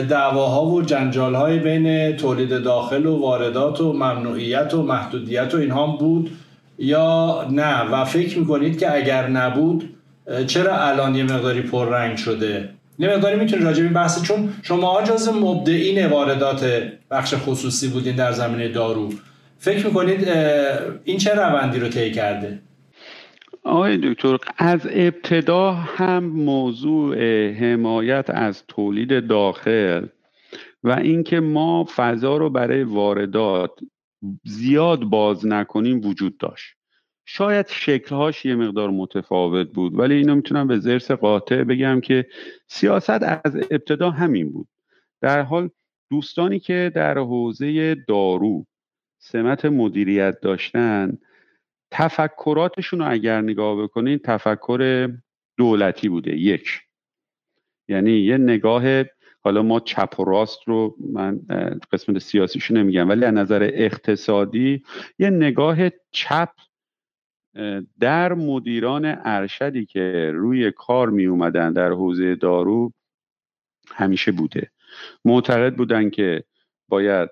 [0.08, 6.30] دعواها و جنجال بین تولید داخل و واردات و ممنوعیت و محدودیت و اینها بود
[6.78, 9.94] یا نه؟ و فکر می‌کنید که اگر نبود
[10.46, 12.68] چرا الان یه مقداری پررنگ شده؟
[12.98, 18.32] یه مقداری می‌تونید راجع به بحث چون شما جز مبدعین واردات بخش خصوصی بودین در
[18.32, 19.10] زمینه دارو.
[19.64, 20.28] فکر می‌کنید
[21.04, 22.58] این چه روندی رو طی کرده؟
[23.62, 27.16] آقای دکتر از ابتدا هم موضوع
[27.50, 30.06] حمایت از تولید داخل
[30.82, 33.70] و اینکه ما فضا رو برای واردات
[34.44, 36.74] زیاد باز نکنیم وجود داشت.
[37.26, 42.26] شاید شکلهاش یه مقدار متفاوت بود ولی اینو می‌تونم به زرس قاطع بگم که
[42.68, 44.68] سیاست از ابتدا همین بود.
[45.20, 45.70] در حال
[46.10, 48.66] دوستانی که در حوزه دارو
[49.24, 51.18] سمت مدیریت داشتن
[51.90, 55.10] تفکراتشون رو اگر نگاه بکنین تفکر
[55.56, 56.36] دولتی بوده.
[56.36, 56.80] یک.
[57.88, 59.04] یعنی یه نگاه
[59.40, 61.40] حالا ما چپ و راست رو من
[61.92, 64.82] قسمت سیاسیشو نمیگم ولی از نظر اقتصادی
[65.18, 65.76] یه نگاه
[66.10, 66.50] چپ
[68.00, 72.92] در مدیران ارشدی که روی کار می اومدن در حوزه دارو
[73.88, 74.70] همیشه بوده.
[75.24, 76.44] معتقد بودن که
[76.88, 77.30] باید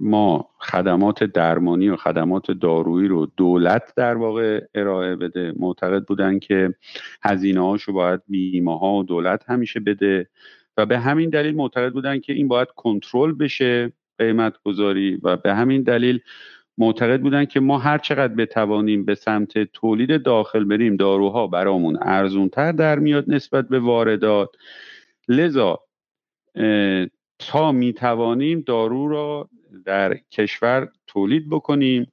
[0.00, 5.52] ما خدمات درمانی و خدمات دارویی رو دولت در واقع ارائه بده.
[5.56, 6.74] معتقد بودن که
[7.22, 10.28] هزینه هاشو باید بیمه ها و دولت همیشه بده
[10.76, 15.54] و به همین دلیل معتقد بودن که این باید کنترل بشه قیمت گذاری و به
[15.54, 16.20] همین دلیل
[16.78, 22.72] معتقد بودن که ما هر چقدر بتوانیم به سمت تولید داخل بریم داروها برامون ارزونتر
[22.72, 24.50] در میاد نسبت به واردات.
[25.28, 25.78] لذا
[27.38, 29.48] تا می توانیم دارو را
[29.84, 32.12] در کشور تولید بکنیم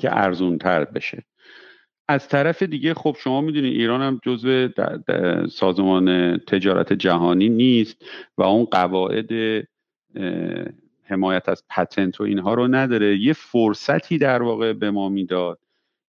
[0.00, 1.22] که ارزون تر بشه.
[2.08, 4.68] از طرف دیگه خب شما می‌دونید ایران هم جزو
[5.50, 8.04] سازمان تجارت جهانی نیست
[8.38, 9.30] و اون قواعد
[11.02, 13.18] حمایت از پتنت و اینها رو نداره.
[13.18, 15.58] یه فرصتی در واقع به ما می‌داد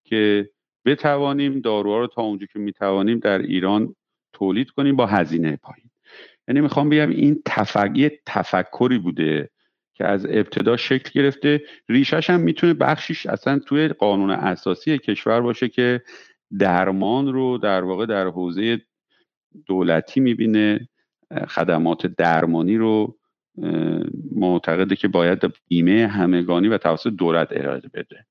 [0.03, 0.49] که
[0.85, 3.95] بتوانیم داروها رو تا اونجا که می‌توانیم در ایران
[4.33, 5.84] تولید کنیم با هزینه پایین.
[6.47, 9.49] یعنی می‌خوام بگم این تفکر تفکری بوده
[9.93, 11.61] که از ابتدا شکل گرفته.
[11.89, 16.01] ریشش هم می‌تونه بخشیش اصلا توی قانون اساسی کشور باشه که
[16.59, 18.81] درمان رو در واقع در حوزه
[19.65, 20.89] دولتی می‌بینه
[21.47, 23.17] خدمات درمانی رو
[24.31, 28.25] معتقده که باید بیمه همگانی و توسط دولت ارائه بده.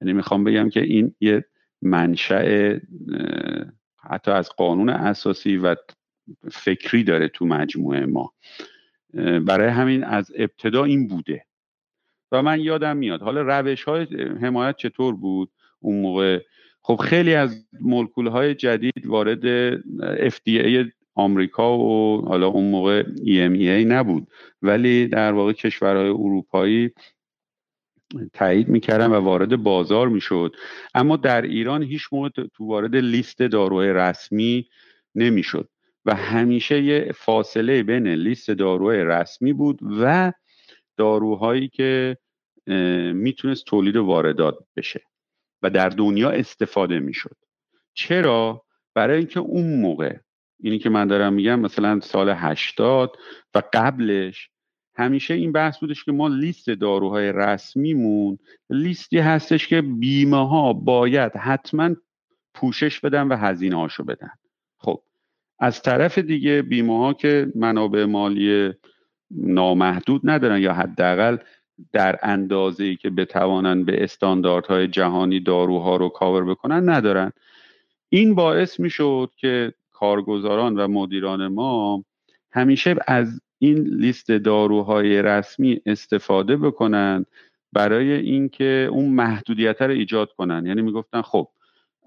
[0.00, 1.44] یعنی می‌خوام بگم که این یه
[1.82, 2.76] منشأ
[3.98, 5.76] حتی از قانون اساسی و
[6.52, 8.32] فکری داره تو مجموعه ما.
[9.46, 11.44] برای همین از ابتدا این بوده.
[12.32, 13.22] و من یادم میاد.
[13.22, 14.06] حالا روش های
[14.40, 16.42] حمایت چطور بود اون موقع؟
[16.82, 19.74] خب خیلی از مولکول های جدید وارد
[20.28, 24.26] FDA آمریکا و حالا اون موقع EMEA نبود.
[24.62, 26.90] ولی در واقع کشورهای اروپایی
[28.32, 30.56] تایید می‌کردن و وارد بازار می‌شد.
[30.94, 34.68] اما در ایران هیچ موقع تو وارد لیست داروهای رسمی
[35.14, 35.68] نمی‌شد.
[36.06, 40.32] و همیشه یه فاصله بین لیست داروهای رسمی بود و
[40.96, 42.16] داروهایی که
[43.14, 45.00] می‌تونست تولید و واردات بشه
[45.62, 47.36] و در دنیا استفاده می‌شد.
[47.94, 48.62] چرا؟
[48.94, 50.16] برای اینکه اون موقع
[50.60, 53.16] اینی که من دارم میگم مثلا سال 80
[53.54, 54.50] و قبلش
[54.96, 58.38] همیشه این بحث بودش که ما لیست داروهای رسمیمون
[58.70, 61.90] لیستی هستش که بیمه ها باید حتما
[62.54, 64.30] پوشش بدن و هزینه هاشو بدن.
[65.58, 68.72] از طرف دیگه بیمه ها که منابع مالی
[69.30, 71.36] نامحدود ندارن یا حداقل
[71.92, 77.32] در اندازه ای که بتوانند به استانداردهای جهانی داروها رو کاور بکنن ندارن.
[78.08, 82.04] این باعث می‌شد که کارگزاران و مدیران ما
[82.50, 87.26] همیشه از این لیست داروهای رسمی استفاده بکنن
[87.72, 90.66] برای اینکه اون محدودیت رو ایجاد کنن.
[90.66, 91.48] یعنی می‌گفتن خب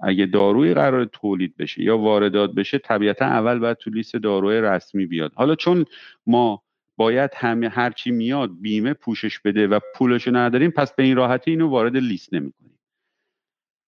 [0.03, 5.05] اگه داروی قرار تولید بشه یا واردات بشه طبیعتا اول باید تو لیست داروی رسمی
[5.05, 5.33] بیاد.
[5.35, 5.85] حالا چون
[6.27, 6.63] ما
[6.97, 11.67] باید همه هرچی میاد بیمه پوشش بده و پولشو نداریم پس به این راحتی اینو
[11.67, 12.79] وارد لیست نمی‌کنیم.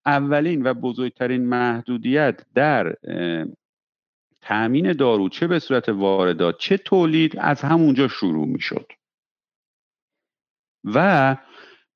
[0.06, 2.96] اولین و بزرگترین محدودیت در
[4.42, 8.92] تأمین دارو چه به صورت واردات چه تولید از همونجا شروع می‌شد.
[10.84, 11.38] و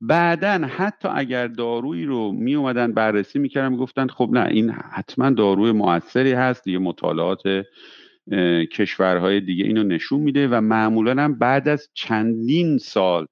[0.02, 5.72] بعدا حتی اگر دارویی رو می اومدن بررسی می‌کردن می‌گفتن خب نه این حتما داروی
[5.72, 7.42] موثری هست دیگه مطالعات
[8.72, 13.28] کشورهای دیگه اینو نشون میده و معمولا هم بعد از چندین سال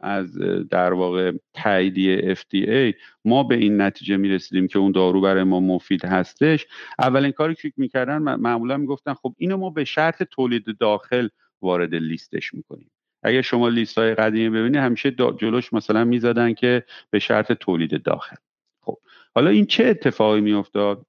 [0.00, 0.38] از
[0.70, 2.94] در واقع تاییدیه FDA
[3.24, 6.66] ما به این نتیجه می‌رسیدیم که اون دارو برای ما مفید هستش.
[6.98, 11.28] اولین کاری که می‌کردن معمولا می‌گفتن خب اینو ما به شرط تولید داخل
[11.62, 12.90] وارد لیستش می‌کنیم.
[13.22, 18.36] اگر شما لیست های قدیمی ببینید همیشه جلوش مثلا می‌زدن که به شرط تولید داخل.
[18.82, 18.98] خب
[19.34, 21.06] حالا این چه اتفاقی میافتاد؟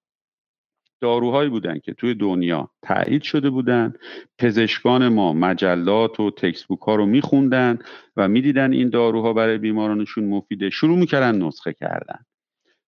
[1.01, 3.93] داروهایی بودن که توی دنیا تایید شده بودن.
[4.38, 7.80] پزشکان ما مجلات و تکسبوک ها رو میخوندن
[8.18, 10.70] و می‌دیدن این داروها برای بیمارانشون مفیده.
[10.70, 12.26] شروع می‌کردن نسخه کردن.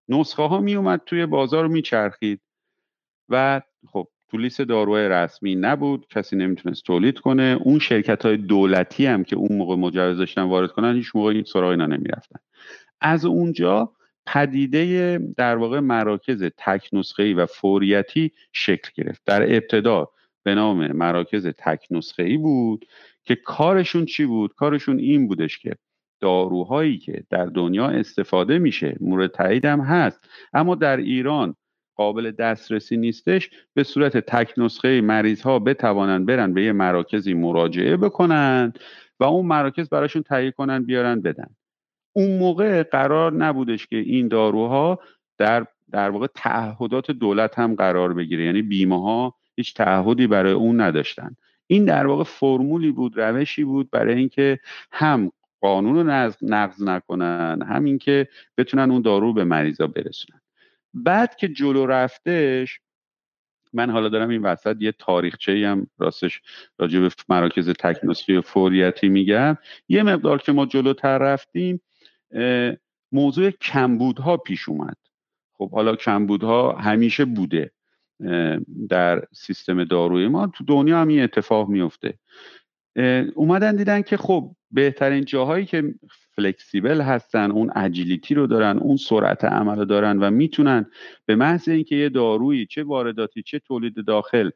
[0.09, 2.41] نسخه ها میومد توی بازار میچرخید.
[3.29, 7.57] و خب تو لیست داروهای رسمی نبود کسی نمی‌تونست تولید کنه.
[7.63, 11.43] اون شرکت های دولتی هم که اون موقع مجوز داشتن وارد کنن هیچ موقع این
[11.43, 12.39] سراغ اینا نمی‌رفتن.
[13.01, 13.91] از اونجا
[14.25, 16.89] پدیده در واقع مراکز تک
[17.37, 19.21] و فوریتی شکل گرفت.
[19.25, 20.09] در ابتدا
[20.43, 21.87] به نام مراکز تک
[22.37, 22.85] بود
[23.23, 25.75] که کارشون چی بود؟ کارشون این بودش که
[26.21, 31.55] داروهایی که در دنیا استفاده میشه مورد تایید هم هست اما در ایران
[31.95, 37.97] قابل دسترسی نیستش به صورت تک نسخه مریض ها بتوانند برن به یه مراکزی مراجعه
[37.97, 38.73] بکنن
[39.19, 41.55] و اون مراکز براشون تهیه کنن بیارن بدن.
[42.13, 44.99] اون موقع قرار نبودش که این داروها
[45.37, 48.45] در در واقع تعهدات دولت هم قرار بگیره.
[48.45, 51.35] یعنی بیمه ها هیچ تعهدی برای اون نداشتن.
[51.67, 54.59] این در واقع فرمولی بود روشی بود برای اینکه
[54.91, 55.31] هم
[55.61, 58.27] قانون رو نقض نکنن هم اینکه
[58.57, 60.41] بتونن اون دارو به مریضا برسونن.
[60.93, 62.79] بعد که جلو رفتش
[63.73, 66.41] من حالا دارم این وسط یه تاریخچه هم راستش
[66.77, 69.57] راجع به مراکز تکنوسی فوریتی میگم.
[69.89, 71.81] یه مقدار که ما جلوتر رفتیم
[73.11, 74.97] موضوع کمبودها پیش اومد.
[75.53, 77.71] خب حالا کمبودها همیشه بوده
[78.89, 80.47] در سیستم داروی ما.
[80.47, 82.13] تو دنیا هم این اتفاق میفته.
[83.35, 85.93] اومدن دیدن که خب بهترین جاهایی که
[86.35, 90.85] فلکسیبل هستن اون اجیلیتی رو دارن اون سرعت عمل رو دارن و می‌تونن
[91.25, 94.49] به محض اینکه یه دارویی چه وارداتی چه تولید داخل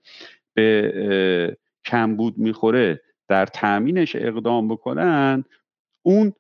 [0.53, 5.43] به کمبود می‌خوره در تامینش اقدام بکنن
[6.05, 6.33] اون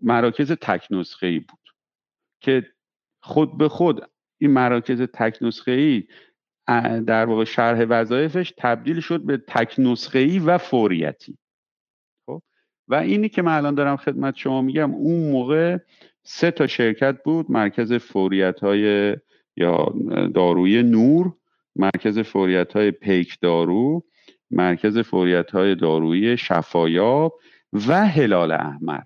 [0.00, 1.60] مراکز تک نسخه ای بود
[2.40, 2.66] که
[3.22, 6.04] خود به خود این مراکز تک نسخه ای
[7.00, 11.38] در واقع شرح وظایفش تبدیل شد به تک نسخه ای و فوریتی.
[12.88, 15.78] و اینی که من الان دارم خدمت شما میگم اون موقع
[16.22, 19.16] سه تا شرکت بود مرکز فوریت های
[19.56, 19.94] یا
[20.34, 21.32] داروی نور
[21.76, 24.04] مرکز فوریت های پیک دارو
[24.50, 27.38] مرکز فوریت های دارویی شفایاب
[27.88, 29.02] و هلال احمر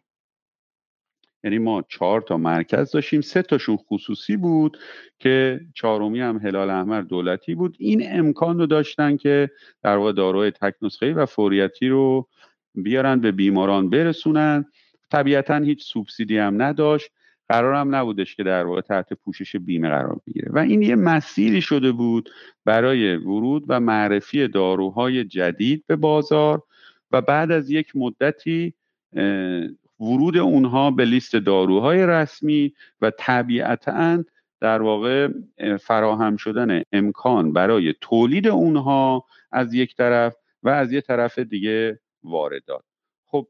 [1.46, 3.20] یعنی ما چهار تا مرکز داشتیم.
[3.20, 4.78] سه تاشون خصوصی بود
[5.18, 7.76] که چهارمی هم هلال احمر دولتی بود.
[7.78, 9.50] این امکان رو داشتن که
[9.82, 12.28] در واقع داروی تک و فوریتی رو
[12.76, 14.64] بیارن به بیماران برسونن.
[15.10, 17.10] طبیعتا هیچ سوبسیدی هم نداشت.
[17.48, 20.50] قرارم نبودش که در واقع تحت پوشش بیمه قرار بگیره.
[20.52, 22.30] و این یه مسیری شده بود
[22.64, 26.62] برای ورود و معرفی داروهای جدید به بازار
[27.12, 28.74] و بعد از یک مدتی
[30.00, 34.24] ورود اونها به لیست داروهای رسمی و طبیعتا
[34.60, 35.28] در واقع
[35.80, 42.84] فراهم شدن امکان برای تولید اونها از یک طرف و از یک طرف دیگه واردات.
[43.26, 43.48] خب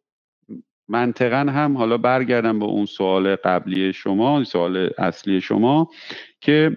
[0.89, 5.91] منطقا هم حالا برگردم به اون سوال قبلی شما سوال اصلی شما
[6.41, 6.77] که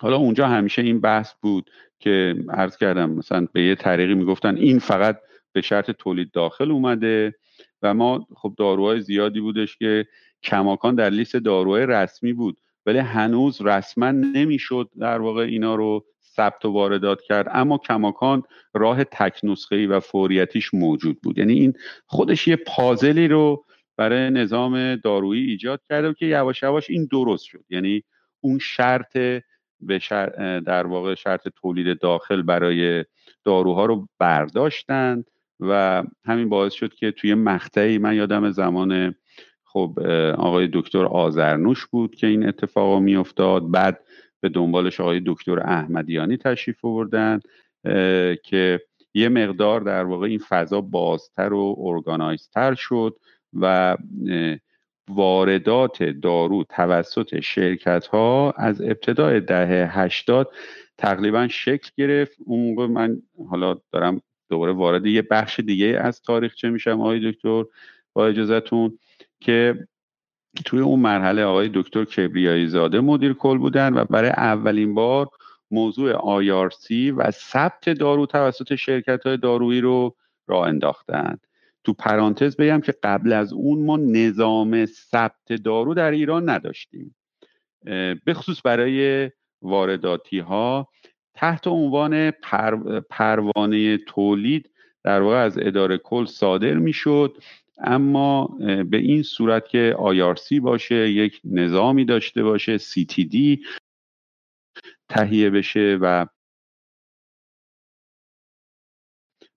[0.00, 4.78] حالا اونجا همیشه این بحث بود که عرض کردم مثلا به یه طریقی می‌گفتن این
[4.78, 5.20] فقط
[5.52, 7.34] به شرط تولید داخل اومده
[7.82, 10.06] و ما خب داروهای زیادی بودش که
[10.42, 16.04] کماکان در لیست داروهای رسمی بود ولی هنوز رسما نمی‌شد در واقع اینا رو
[16.40, 18.42] ثبت و واردات کرد اما کماکان
[18.74, 19.40] راه تک
[19.88, 21.38] و فوریتیش موجود بود.
[21.38, 21.72] یعنی این
[22.06, 23.64] خودش یه پازلی رو
[23.96, 27.64] برای نظام دارویی ایجاد کرده که یواش یواش این درست شد.
[27.70, 28.04] یعنی
[28.40, 29.16] اون شرط
[29.80, 30.00] به
[30.66, 33.04] در واقع شرط تولید داخل برای
[33.44, 35.30] داروها رو برداشتند
[35.60, 39.14] و همین باعث شد که توی مقطعی من یادم زمان
[39.64, 39.98] خب
[40.38, 43.70] آقای دکتر آزرنوش بود که این اتفاق میافتاد.
[43.70, 44.00] بعد
[44.40, 47.40] به دنبالش آقای دکتر احمدیانی تشریف آوردن
[48.42, 48.80] که
[49.14, 53.16] یه مقدار در واقع این فضا بازتر و ارگانایزتر شد
[53.52, 53.96] و
[55.08, 60.52] واردات دارو توسط شرکت ها از ابتدای دهه هشتاد
[60.98, 62.36] تقریبا شکل گرفت.
[62.44, 67.64] اون موقع من حالا دارم دوباره وارد یه بخش دیگه از تاریخچه میشم آقای دکتر
[68.12, 68.98] با اجازهتون
[69.40, 69.88] که
[70.64, 75.28] توی اون مرحله آقای دکتر کبریایی زاده مدیر کل بودن و برای اولین بار
[75.70, 81.46] موضوع آیارسی و ثبت دارو توسط شرکت های دارویی رو راه انداختند
[81.84, 87.16] تو پرانتز بگم که قبل از اون ما نظام ثبت دارو در ایران نداشتیم.
[88.24, 89.30] به خصوص برای
[89.62, 90.88] وارداتی ها
[91.34, 92.30] تحت عنوان
[93.10, 94.70] پروانه تولید
[95.04, 97.36] در واقع از اداره کل صادر می‌شد.
[97.82, 98.46] اما
[98.90, 102.78] به این صورت که آیارسی باشه یک نظامی داشته باشه
[103.16, 103.64] دی
[105.08, 106.26] تهیه بشه و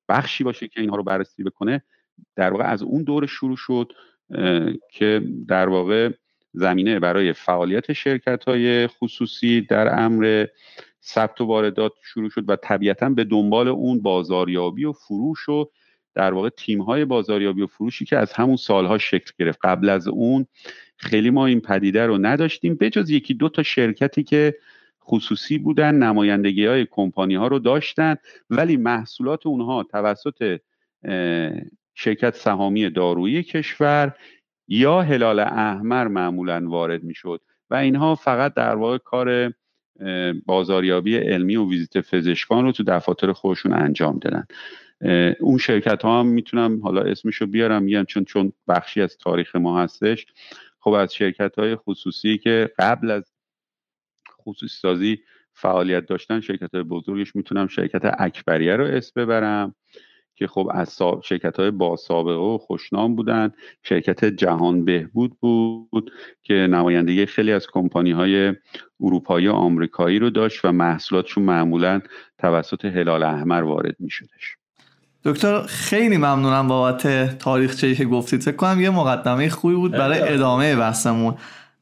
[0.10, 1.84] بخشی باشه که اینها رو بررسی بکنه
[2.36, 3.94] در واقع از اون دور شروع شد
[4.92, 6.10] که در واقع
[6.54, 10.48] زمینه برای فعالیت شرکت های خصوصی در امر
[11.04, 15.70] ثبت و واردات شروع شد و طبیعتا به دنبال اون بازاریابی و فروش و
[16.16, 19.60] در واقع تیم های بازاریابی و فروشی که از همون سالها شکل گرفت.
[19.64, 20.46] قبل از اون
[20.98, 24.56] خیلی ما این پدیده رو نداشتیم بجز یکی دو تا شرکتی که
[25.04, 28.16] خصوصی بودن نمایندگی های کمپانی ها رو داشتن
[28.50, 30.60] ولی محصولات اونها توسط
[31.96, 34.16] شرکت سهامی دارویی کشور
[34.68, 39.54] یا هلال احمر معمولا وارد می‌شد و اینها فقط در واقع کار
[40.46, 44.46] بازاریابی علمی و ویزیت پزشکان رو تو دفاتر خودشون انجام دادن.
[45.40, 49.80] اون شرکت ها هم می‌تونم حالا اسمشو بیارم میگم چون چون بخشی از تاریخ ما
[49.82, 50.26] هستش.
[50.80, 53.34] خب از شرکت های خصوصی که قبل از
[54.42, 55.20] خصوصی سازی
[55.54, 59.76] فعالیت داشتن شرکت های بزرگش می‌تونم شرکت اکبریه رو اسم ببرم
[60.36, 63.52] که خب از شرکت های با سابقه و خوشنام بودن.
[63.84, 66.12] شرکت جهان بهبود بود
[66.44, 68.54] که نمایندگی خیلی از کمپانی های
[69.02, 72.02] اروپایی و آمریکایی رو داشت و محصولاتشون معمولا
[72.38, 74.58] توسط هلال احمر وارد می شدش
[75.26, 80.76] دکتر خیلی ممنونم بابت تاریخچه‌ای که گفتید فکر کنم یه مقدمه خوبی بود برای ادامه
[80.76, 81.36] بحثمون.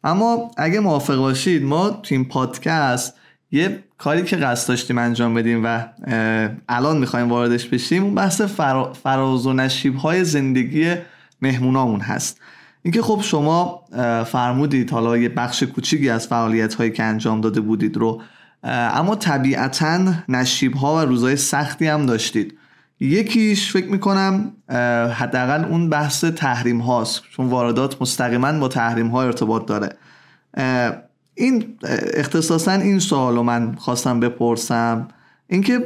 [0.03, 3.13] اما اگه موافق باشید ما تو این پادکست
[3.51, 5.85] یه کاری که قصد داشتیم انجام بدیم و
[6.69, 8.41] الان می‌خوایم واردش بشیم اون بحث
[9.03, 10.95] فراز و نشیب های زندگی
[11.41, 12.41] مهمونامون هست.
[12.83, 13.83] اینکه خب شما
[14.25, 18.21] فرمودید حالا یه بخش کوچیکی از فعالیت هایی که انجام داده بودید رو
[18.63, 22.57] اما طبیعتا نشیب ها و روزهای سختی هم داشتید.
[23.01, 24.51] یکیش فکر می‌کنم
[25.13, 29.89] حداقل اون بحث تحریم هاست چون واردات مستقیما با تحریم ها ارتباط داره.
[31.35, 31.77] این
[32.13, 35.07] اختصاصا این سوال رو من خواستم بپرسم.
[35.47, 35.79] اینکه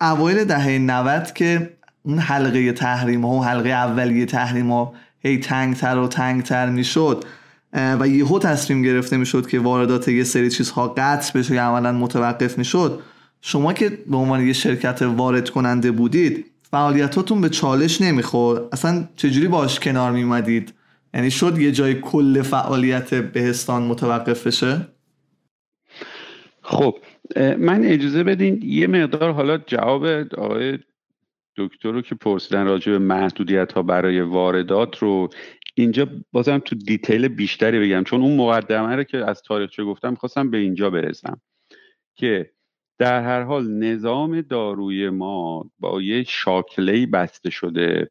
[0.00, 1.70] اوایل دهه 90 که
[2.02, 7.24] اون حلقه تحریم ها و حلقه اولیه تحریم ها هی تنگتر و تنگتر می‌شد
[7.72, 12.58] و یهو تصمیم گرفته می‌شد که واردات یه سری چیزها قطع بشه یا عملا متوقف
[12.58, 13.02] می‌شد
[13.44, 18.62] شما که به عنوان یه شرکت وارد کننده بودید فعالیتاتون به چالش نمی‌خورد.
[18.72, 20.74] اصلا چجوری باش کنار میمدید
[21.14, 24.88] یعنی شد یه جای کل فعالیت بهستان متوقف بشه؟
[26.62, 26.98] خب
[27.58, 30.04] من اجازه بدین یه مقدار حالا جواب
[30.38, 30.78] آقای
[31.56, 35.28] دکتر رو که پرسیدن راجع به محدودیت ها برای واردات رو
[35.74, 38.04] اینجا بازم تو دیتیل بیشتری بگم.
[38.04, 41.40] چون اون مقدمه رو که از تاریخچه گفتم می‌خواستم به اینجا برسم
[42.14, 42.50] که
[43.02, 48.10] در هر حال نظام داروی ما با یه شاکله بسته شده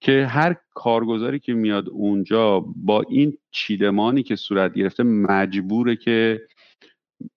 [0.00, 6.40] که هر کارگزاری که میاد اونجا با این چیدمانی که صورت گرفته مجبوره که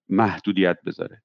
[0.09, 1.21] محدودیت بذاره.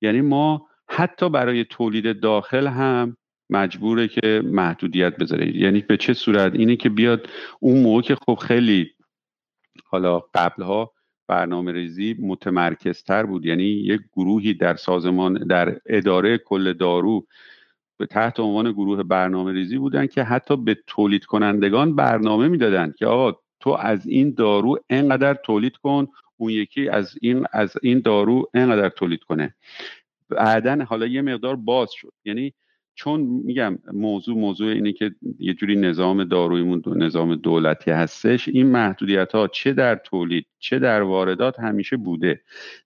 [0.00, 3.16] یعنی ما حتی برای تولید داخل هم
[3.50, 5.56] مجبوره که محدودیت بذاره.
[5.56, 7.28] یعنی به چه صورت؟ اینه که بیاد
[7.60, 8.90] اون موقع که خب خیلی
[9.84, 10.92] حالا قبلها
[11.28, 13.46] برنامه ریزی متمرکزتر بود.
[13.46, 17.26] یعنی یک گروهی در سازمان در اداره کل دارو
[17.98, 23.06] به تحت عنوان گروه برنامه ریزی بودن که حتی به تولید کنندگان برنامه می‌دادن که
[23.06, 26.06] آقا تو از این دارو انقدر تولید کن
[26.36, 29.54] اون یکی از این از این دارو انقدر تولید کنه.
[30.28, 32.12] بعدا حالا یه مقدار باز شد.
[32.24, 32.54] یعنی
[32.98, 38.48] چون میگم موضوع موضوع اینه که یه جوری نظام دارویمون دو نظام دولتی هستش.
[38.48, 42.40] این محدودیت ها چه در تولید چه در واردات همیشه بوده.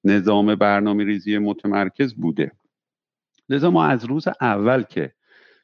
[0.05, 2.53] نظام برنامه ریزی متمرکز بوده.
[3.49, 5.13] لذا ما از روز اول که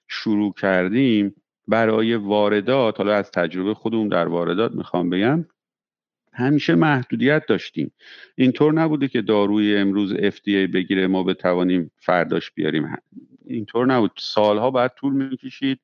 [0.09, 1.35] شروع کردیم
[1.67, 5.45] برای واردات حالا از تجربه خودمون در واردات می‌خوام بگم
[6.33, 7.93] همیشه محدودیت داشتیم.
[8.35, 12.97] اینطور نبوده که داروی امروز FDA بگیره ما بتوانیم فرداش بیاریم.
[13.49, 14.11] اینطور نبود.
[14.19, 15.81] سالها بعد طول می‌کشید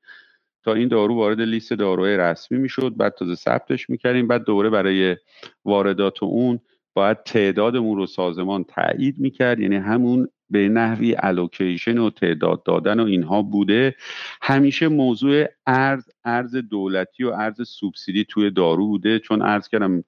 [0.65, 2.97] تا این دارو وارد لیست داروهای رسمی می‌شد.
[2.97, 4.29] بعد تازه ثبتش می‌کردیم.
[4.29, 5.17] بعد دوباره برای
[5.65, 6.61] واردات اون
[6.95, 9.61] باید تعدادمون رو سازمان تایید می‌کرد.
[9.61, 13.95] یعنی همون به نحوی الوکیشن و تعداد دادن و اینها بوده.
[14.43, 19.19] همیشه موضوع ارز ارز دولتی و ارز سوبسیدی توی دارو بوده.
[19.19, 20.05] چون ارز کردم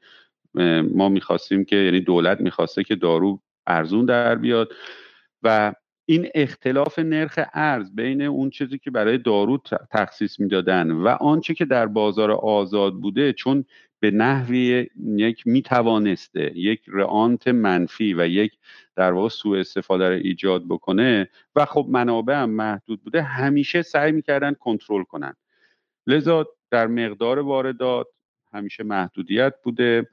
[0.94, 4.72] ما می‌خواستیم که یعنی دولت می‌خواسته که دارو ارزون در بیاد
[5.42, 5.72] و
[6.06, 9.58] این اختلاف نرخ ارز بین اون چیزی که برای دارو
[9.90, 13.64] تخصیص می‌دادن و آنچه که در بازار آزاد بوده چون
[14.00, 14.86] به نحوی
[15.16, 18.52] یک می‌توانسته یک رئانت منفی و یک
[18.96, 24.12] در واقع سوء استفاده رو ایجاد بکنه و خب منابع هم محدود بوده همیشه سعی
[24.12, 25.34] می‌کردن کنترل کنن.
[26.06, 28.06] لذا در مقدار واردات
[28.52, 30.08] همیشه محدودیت بوده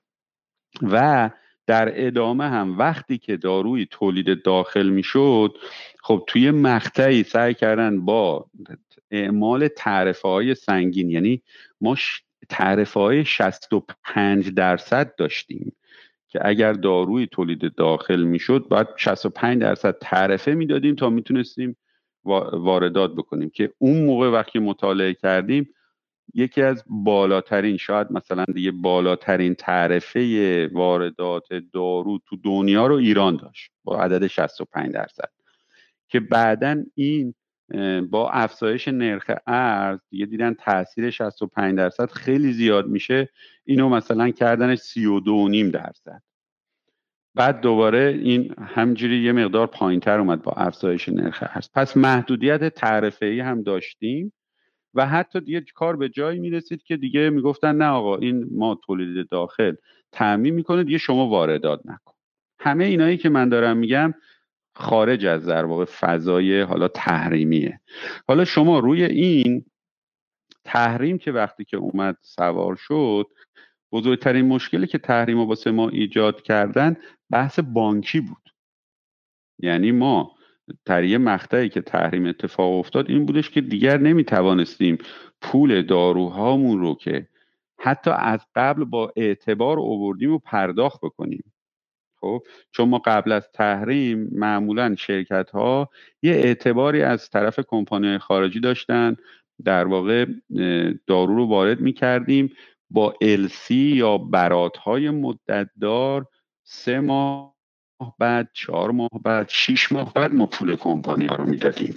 [0.82, 1.30] و
[1.68, 5.58] در ادامه هم وقتی که داروی تولید داخل می‌شد
[6.04, 8.46] خب توی مقطعی سعی کردن با
[9.12, 11.42] اعمال تعرفه های سنگین یعنی
[11.82, 11.98] ما
[12.50, 15.76] تعرفه های 65 درصد داشتیم
[16.28, 21.78] که اگر داروی تولید داخل می‌شد باید 65 درصد تعرفه می‌دادیم تا می‌تونستیم
[22.54, 25.70] واردات بکنیم که اون موقع وقتی مطالعه کردیم
[26.34, 33.72] یکی از بالاترین شاید مثلا دیگه بالاترین تعرفه واردات دارو تو دنیا رو ایران داشت
[33.84, 35.30] با عدد 65 درصد.
[36.08, 37.34] که بعدا این
[38.10, 43.30] با افزایش نرخ ارز دیگه دیدن تاثیر 65 درصد خیلی زیاد میشه.
[43.66, 46.22] اینو مثلا کردنش 32 درصد.
[47.36, 51.70] بعد دوباره این همجوری یه مقدار پایینتر اومد با افزایش نرخ ارز.
[51.74, 54.34] پس محدودیت تعرفه ای هم داشتیم.
[54.94, 59.30] و حتی دیگه کار به جایی می‌رسید که دیگه می‌گفتن نه آقا این ما تولید
[59.30, 59.76] داخل
[60.12, 62.14] تعمین می‌کنه دیگه شما واردات نکن.
[62.60, 64.14] همه اینایی که من دارم میگم
[64.76, 67.80] خارج از در واقع فضای حالا تحریمیه.
[68.28, 69.66] حالا شما روی این
[70.64, 73.28] تحریم که وقتی که اومد سوار شد
[73.92, 76.96] بزرگترین مشکلی که تحریم واسه ما ایجاد کردن
[77.30, 78.50] بحث بانکی بود.
[79.60, 80.36] یعنی ما
[80.86, 84.98] در یه مقطعی که تحریم اتفاق افتاد این بودش که دیگر نمی توانستیم
[85.42, 87.28] پول داروهامون رو که
[87.80, 91.54] حتی از قبل با اعتبار اووردیم و پرداخت بکنیم.
[92.24, 95.90] خب چون ما قبل از تحریم معمولا شرکت ها
[96.22, 99.16] یه اعتباری از طرف کمپانی خارجی داشتن
[99.64, 100.26] در واقع
[101.08, 102.54] دارو رو وارد می کردیم
[102.90, 106.28] با السی یا برات های مدتدار
[106.64, 107.53] سه ماه
[108.20, 111.96] بعد چهار ماه بعد شیش ماه بعد ما پول کمپانی ها رو می‌دادیم.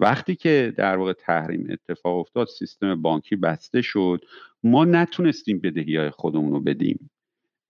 [0.00, 4.24] وقتی که در واقع تحریم اتفاق افتاد سیستم بانکی بسته شد.
[4.62, 7.10] ما نتونستیم بدهی های خودمون رو بدیم.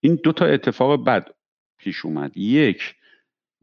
[0.00, 1.26] این دو تا اتفاق بد
[1.78, 2.36] پیش اومد.
[2.36, 2.94] یک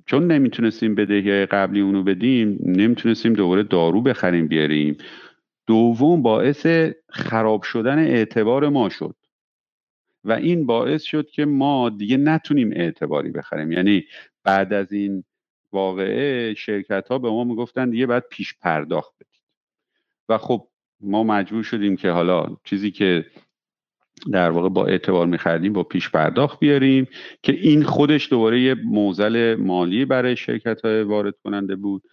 [0.05, 4.97] چون نمی‌تونستیم بدهی های قبلی اونو بدیم نمی‌تونستیم دوباره دارو بخریم بیاریم.
[5.67, 6.67] دوم باعث
[7.09, 9.15] خراب شدن اعتبار ما شد.
[10.26, 13.71] و این باعث شد که ما دیگه نتونیم اعتباری بخریم.
[13.71, 14.05] یعنی
[14.43, 15.23] بعد از این
[15.71, 19.41] واقعه شرکت ها به ما می‌گفتن دیگه باید پیش پرداخت بدید.
[20.30, 20.67] و خب
[21.01, 23.26] ما مجبور شدیم که حالا چیزی که
[24.32, 27.07] در واقع با اعتبار میخردیم با پیش پرداخت بیاریم
[27.43, 32.03] که این خودش دوباره یه موزل مالی برای شرکت های وارد کننده بود.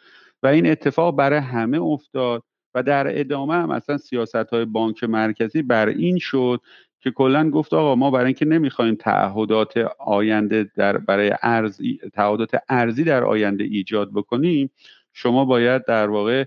[0.42, 2.42] و این اتفاق برای همه افتاد
[2.74, 6.60] و در ادامه هم اصلا سیاست های بانک مرکزی بر این شد
[7.02, 11.80] که کلا گفت آقا ما برای اینکه نمی‌خوایم تعهدات آینده در برای ارز
[12.12, 14.70] تعهدات ارزی در آینده ایجاد بکنیم
[15.12, 16.44] شما باید در واقع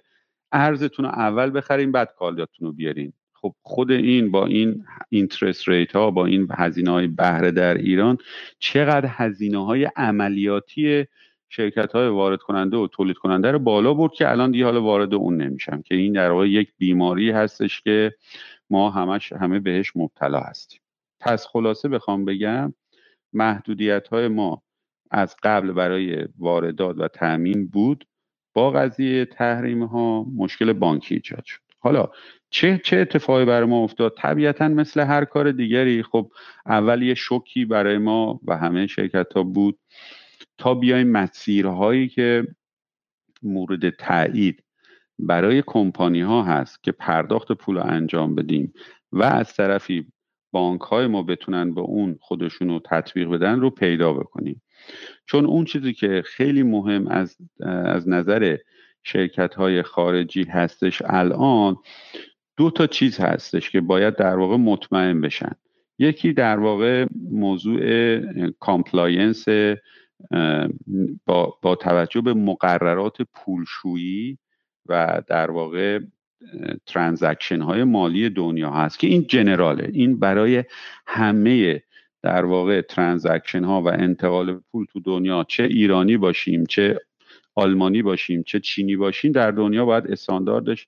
[0.51, 3.13] ارزتون رو اول بخریم بعد کالاتون رو بیارین.
[3.33, 8.17] خب خود این با این اینترست ریت ها با این هزینه های بهره در ایران
[8.59, 11.05] چقدر هزینه های عملیاتی
[11.49, 15.13] شرکت های وارد کننده و تولید کننده رو بالا برد که الان دیگه حالا وارد
[15.13, 18.13] اون نمیشم که این در واقع یک بیماری هستش که
[18.69, 20.79] ما همش همه بهش مبتلا هستیم.
[21.19, 22.73] پس خلاصه بخوام بگم
[23.33, 24.63] محدودیت های ما
[25.11, 28.07] از قبل برای واردات و تأمین بود.
[28.53, 31.61] با قضیه تحریم ها مشکل بانکی ایجاد شد.
[31.79, 32.09] حالا
[32.49, 36.03] چه چه اتفاقی برای ما افتاد؟ طبیعتا مثل هر کار دیگری.
[36.03, 36.31] خب
[36.65, 39.79] اول یه شوکی برای ما و همه شرکت ها بود
[40.57, 42.47] تا بیایم مسیرهایی که
[43.43, 44.64] مورد تایید
[45.19, 48.73] برای کمپانی ها هست که پرداخت پول رو انجام بدیم
[49.11, 50.07] و از طرفی
[50.51, 54.61] بانک های ما بتونن به اون خودشون رو تطبیق بدن رو پیدا بکنیم.
[55.25, 57.37] چون اون چیزی که خیلی مهم از,
[57.85, 58.57] از نظر
[59.03, 61.77] شرکت های خارجی هستش الان
[62.57, 65.51] دو تا چیز هستش که باید در واقع مطمئن بشن.
[65.99, 67.81] یکی در واقع موضوع
[68.51, 69.45] compliance
[71.25, 74.37] با, با توجه به مقررات پولشویی
[74.85, 75.99] و در واقع
[76.85, 79.89] transaction های مالی دنیا هست که این general ه.
[79.93, 80.63] این برای
[81.07, 81.83] همه
[82.21, 86.99] در واقع transaction ها و انتقال پول تو دنیا چه ایرانی باشیم چه
[87.55, 90.87] آلمانی باشیم چه چینی باشیم در دنیا باید استانداردش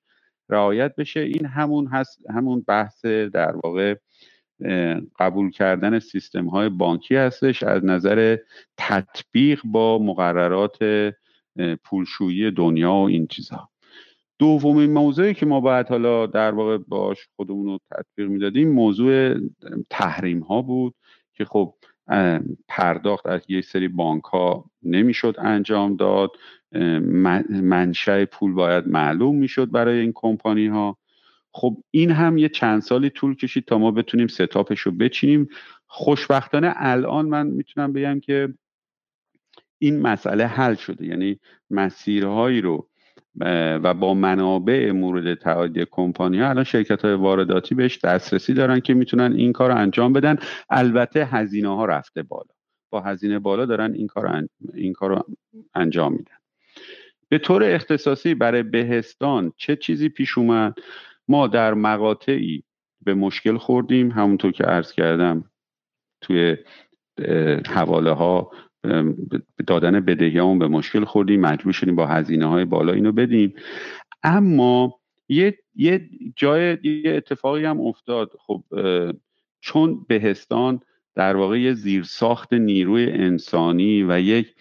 [0.49, 1.19] رعایت بشه.
[1.19, 3.95] این همون هست همون بحث در واقع
[5.19, 7.63] قبول کردن سیستم های بانکی هستش.
[7.63, 8.37] از نظر
[8.77, 10.77] تطبیق با مقررات
[11.83, 13.69] پولشویی دنیا و این چیزها.
[14.39, 19.35] دومین موضوعی که ما باید حالا در واقع باش خودمون رو تطبیق می‌دادیم موضوع
[19.89, 20.95] تحریم ها بود
[21.33, 21.73] که خب
[22.67, 26.31] پرداخت از یک سری بانک ها نمی‌شد انجام داد.
[27.49, 30.97] منشأ پول باید معلوم می‌شد برای این کمپانی ها
[31.51, 35.47] خب این هم یه چند سالی طول کشید تا ما بتونیم ستاپش رو بچینیم.
[35.87, 38.53] خوشبختانه الان من می‌تونم بگم که
[39.79, 41.05] این مسئله حل شده.
[41.05, 42.89] یعنی مسیرهایی رو
[43.39, 48.93] و با منابع مورد تعهدی کمپانی ها الان شرکت های وارداتی بهش دسترسی دارن که
[48.93, 50.37] می‌تونن این کار رو انجام بدن.
[50.69, 52.49] البته هزینه ها رفته بالا.
[52.89, 55.25] با هزینه بالا دارن این کار این کار
[55.75, 56.35] انجام میدن.
[57.29, 60.73] به طور اختصاصی برای بهستان چه چیزی پیش اومد؟
[61.27, 62.63] ما در مقاطعی
[63.01, 64.11] به مشکل خوردیم.
[64.11, 65.43] همونطور که عرض کردم
[66.21, 66.57] توی
[67.69, 68.51] حواله ها
[69.67, 73.53] دادن بدهی به مشکل خوردیم مجبور شدیم با هزینه های بالا اینو بدیم.
[74.23, 78.31] اما یه, یه جای یه اتفاقی هم افتاد.
[78.39, 78.63] خب
[79.59, 80.79] چون بهستان
[81.15, 84.55] در واقع یه زیرساخت نیروی انسانی و یک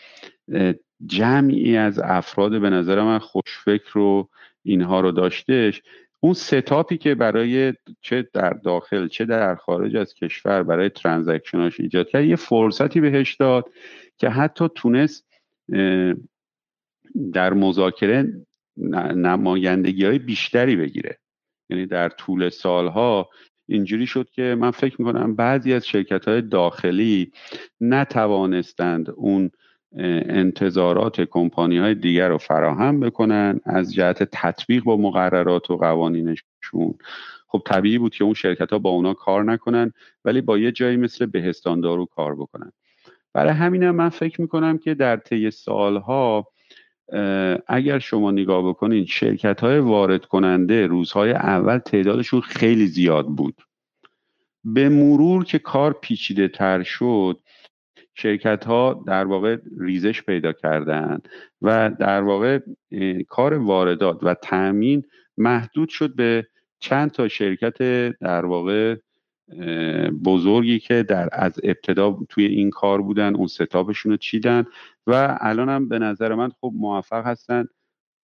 [1.06, 4.28] جمعی از افراد به نظر من خوشفکر رو
[4.62, 5.82] اینها رو داشتش
[6.20, 12.08] اون ستاپی که برای چه در داخل چه در خارج از کشور برای ترانزکشناش ایجاد
[12.08, 13.70] کرد یه فرصتی بهش داد
[14.18, 15.26] که حتی تونست
[17.32, 18.46] در مذاکره
[19.16, 21.18] نمایندگی های بیشتری بگیره.
[21.70, 23.28] یعنی در طول سالها
[23.68, 27.32] اینجوری شد که من فکر می‌کنم بعضی از شرکت های داخلی
[27.80, 29.50] نتوانستند اون
[30.28, 36.94] انتظارات کمپانی های دیگر رو فراهم بکنن از جهت تطبیق با مقررات و قوانینشون.
[37.48, 39.92] خب طبیعی بود که اون شرکت ها با اونا کار نکنن
[40.24, 42.72] ولی با یه جایی مثل بهستان دارو کار بکنن.
[43.36, 46.48] برای همینم من فکر می‌کنم که در طی سالها
[47.66, 53.62] اگر شما نگاه بکنین شرکت های وارد کننده روزهای اول تعدادشون خیلی زیاد بود.
[54.64, 57.40] به مرور که کار پیچیده تر شد
[58.14, 61.18] شرکت ها در واقع ریزش پیدا کردن
[61.62, 62.60] و در واقع
[63.28, 65.02] کار واردات و تأمین
[65.36, 66.46] محدود شد به
[66.78, 67.78] چند تا شرکت
[68.18, 68.96] در واقع
[70.24, 74.64] بزرگی که در از ابتدا توی این کار بودن اون ستاپشون رو چیدن
[75.06, 77.66] و الان هم به نظر من خب موفق هستن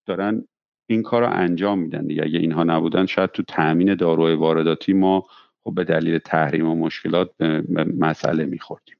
[0.07, 0.45] دارن
[0.87, 2.23] این کار رو انجام میدن دیگه.
[2.23, 5.27] اگه اینها نبودن شاید تو تأمین داروی وارداتی ما
[5.65, 7.65] خب به دلیل تحریم و مشکلات به
[7.99, 8.97] مسئله میخوردیم.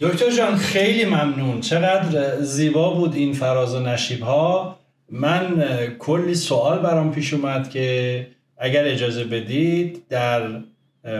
[0.00, 1.60] دکتر جان خیلی ممنون.
[1.60, 4.78] چقدر زیبا بود این فراز و نشیب ها
[5.10, 5.64] من
[5.98, 8.26] کلی سوال برام پیش اومد که
[8.56, 10.62] اگر اجازه بدید در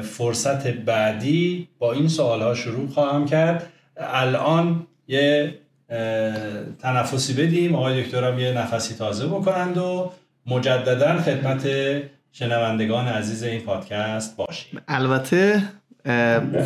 [0.02, 3.72] فرصت بعدی با این سوال ها شروع خواهم کرد.
[3.96, 5.54] الان یه
[6.82, 7.74] تنفسی بدیم.
[7.74, 10.12] آقای دکترم یه نفسی تازه بکنند و
[10.46, 11.68] مجددا خدمت
[12.32, 14.80] شنوندگان عزیز این پادکست باشیم.
[14.88, 15.62] البته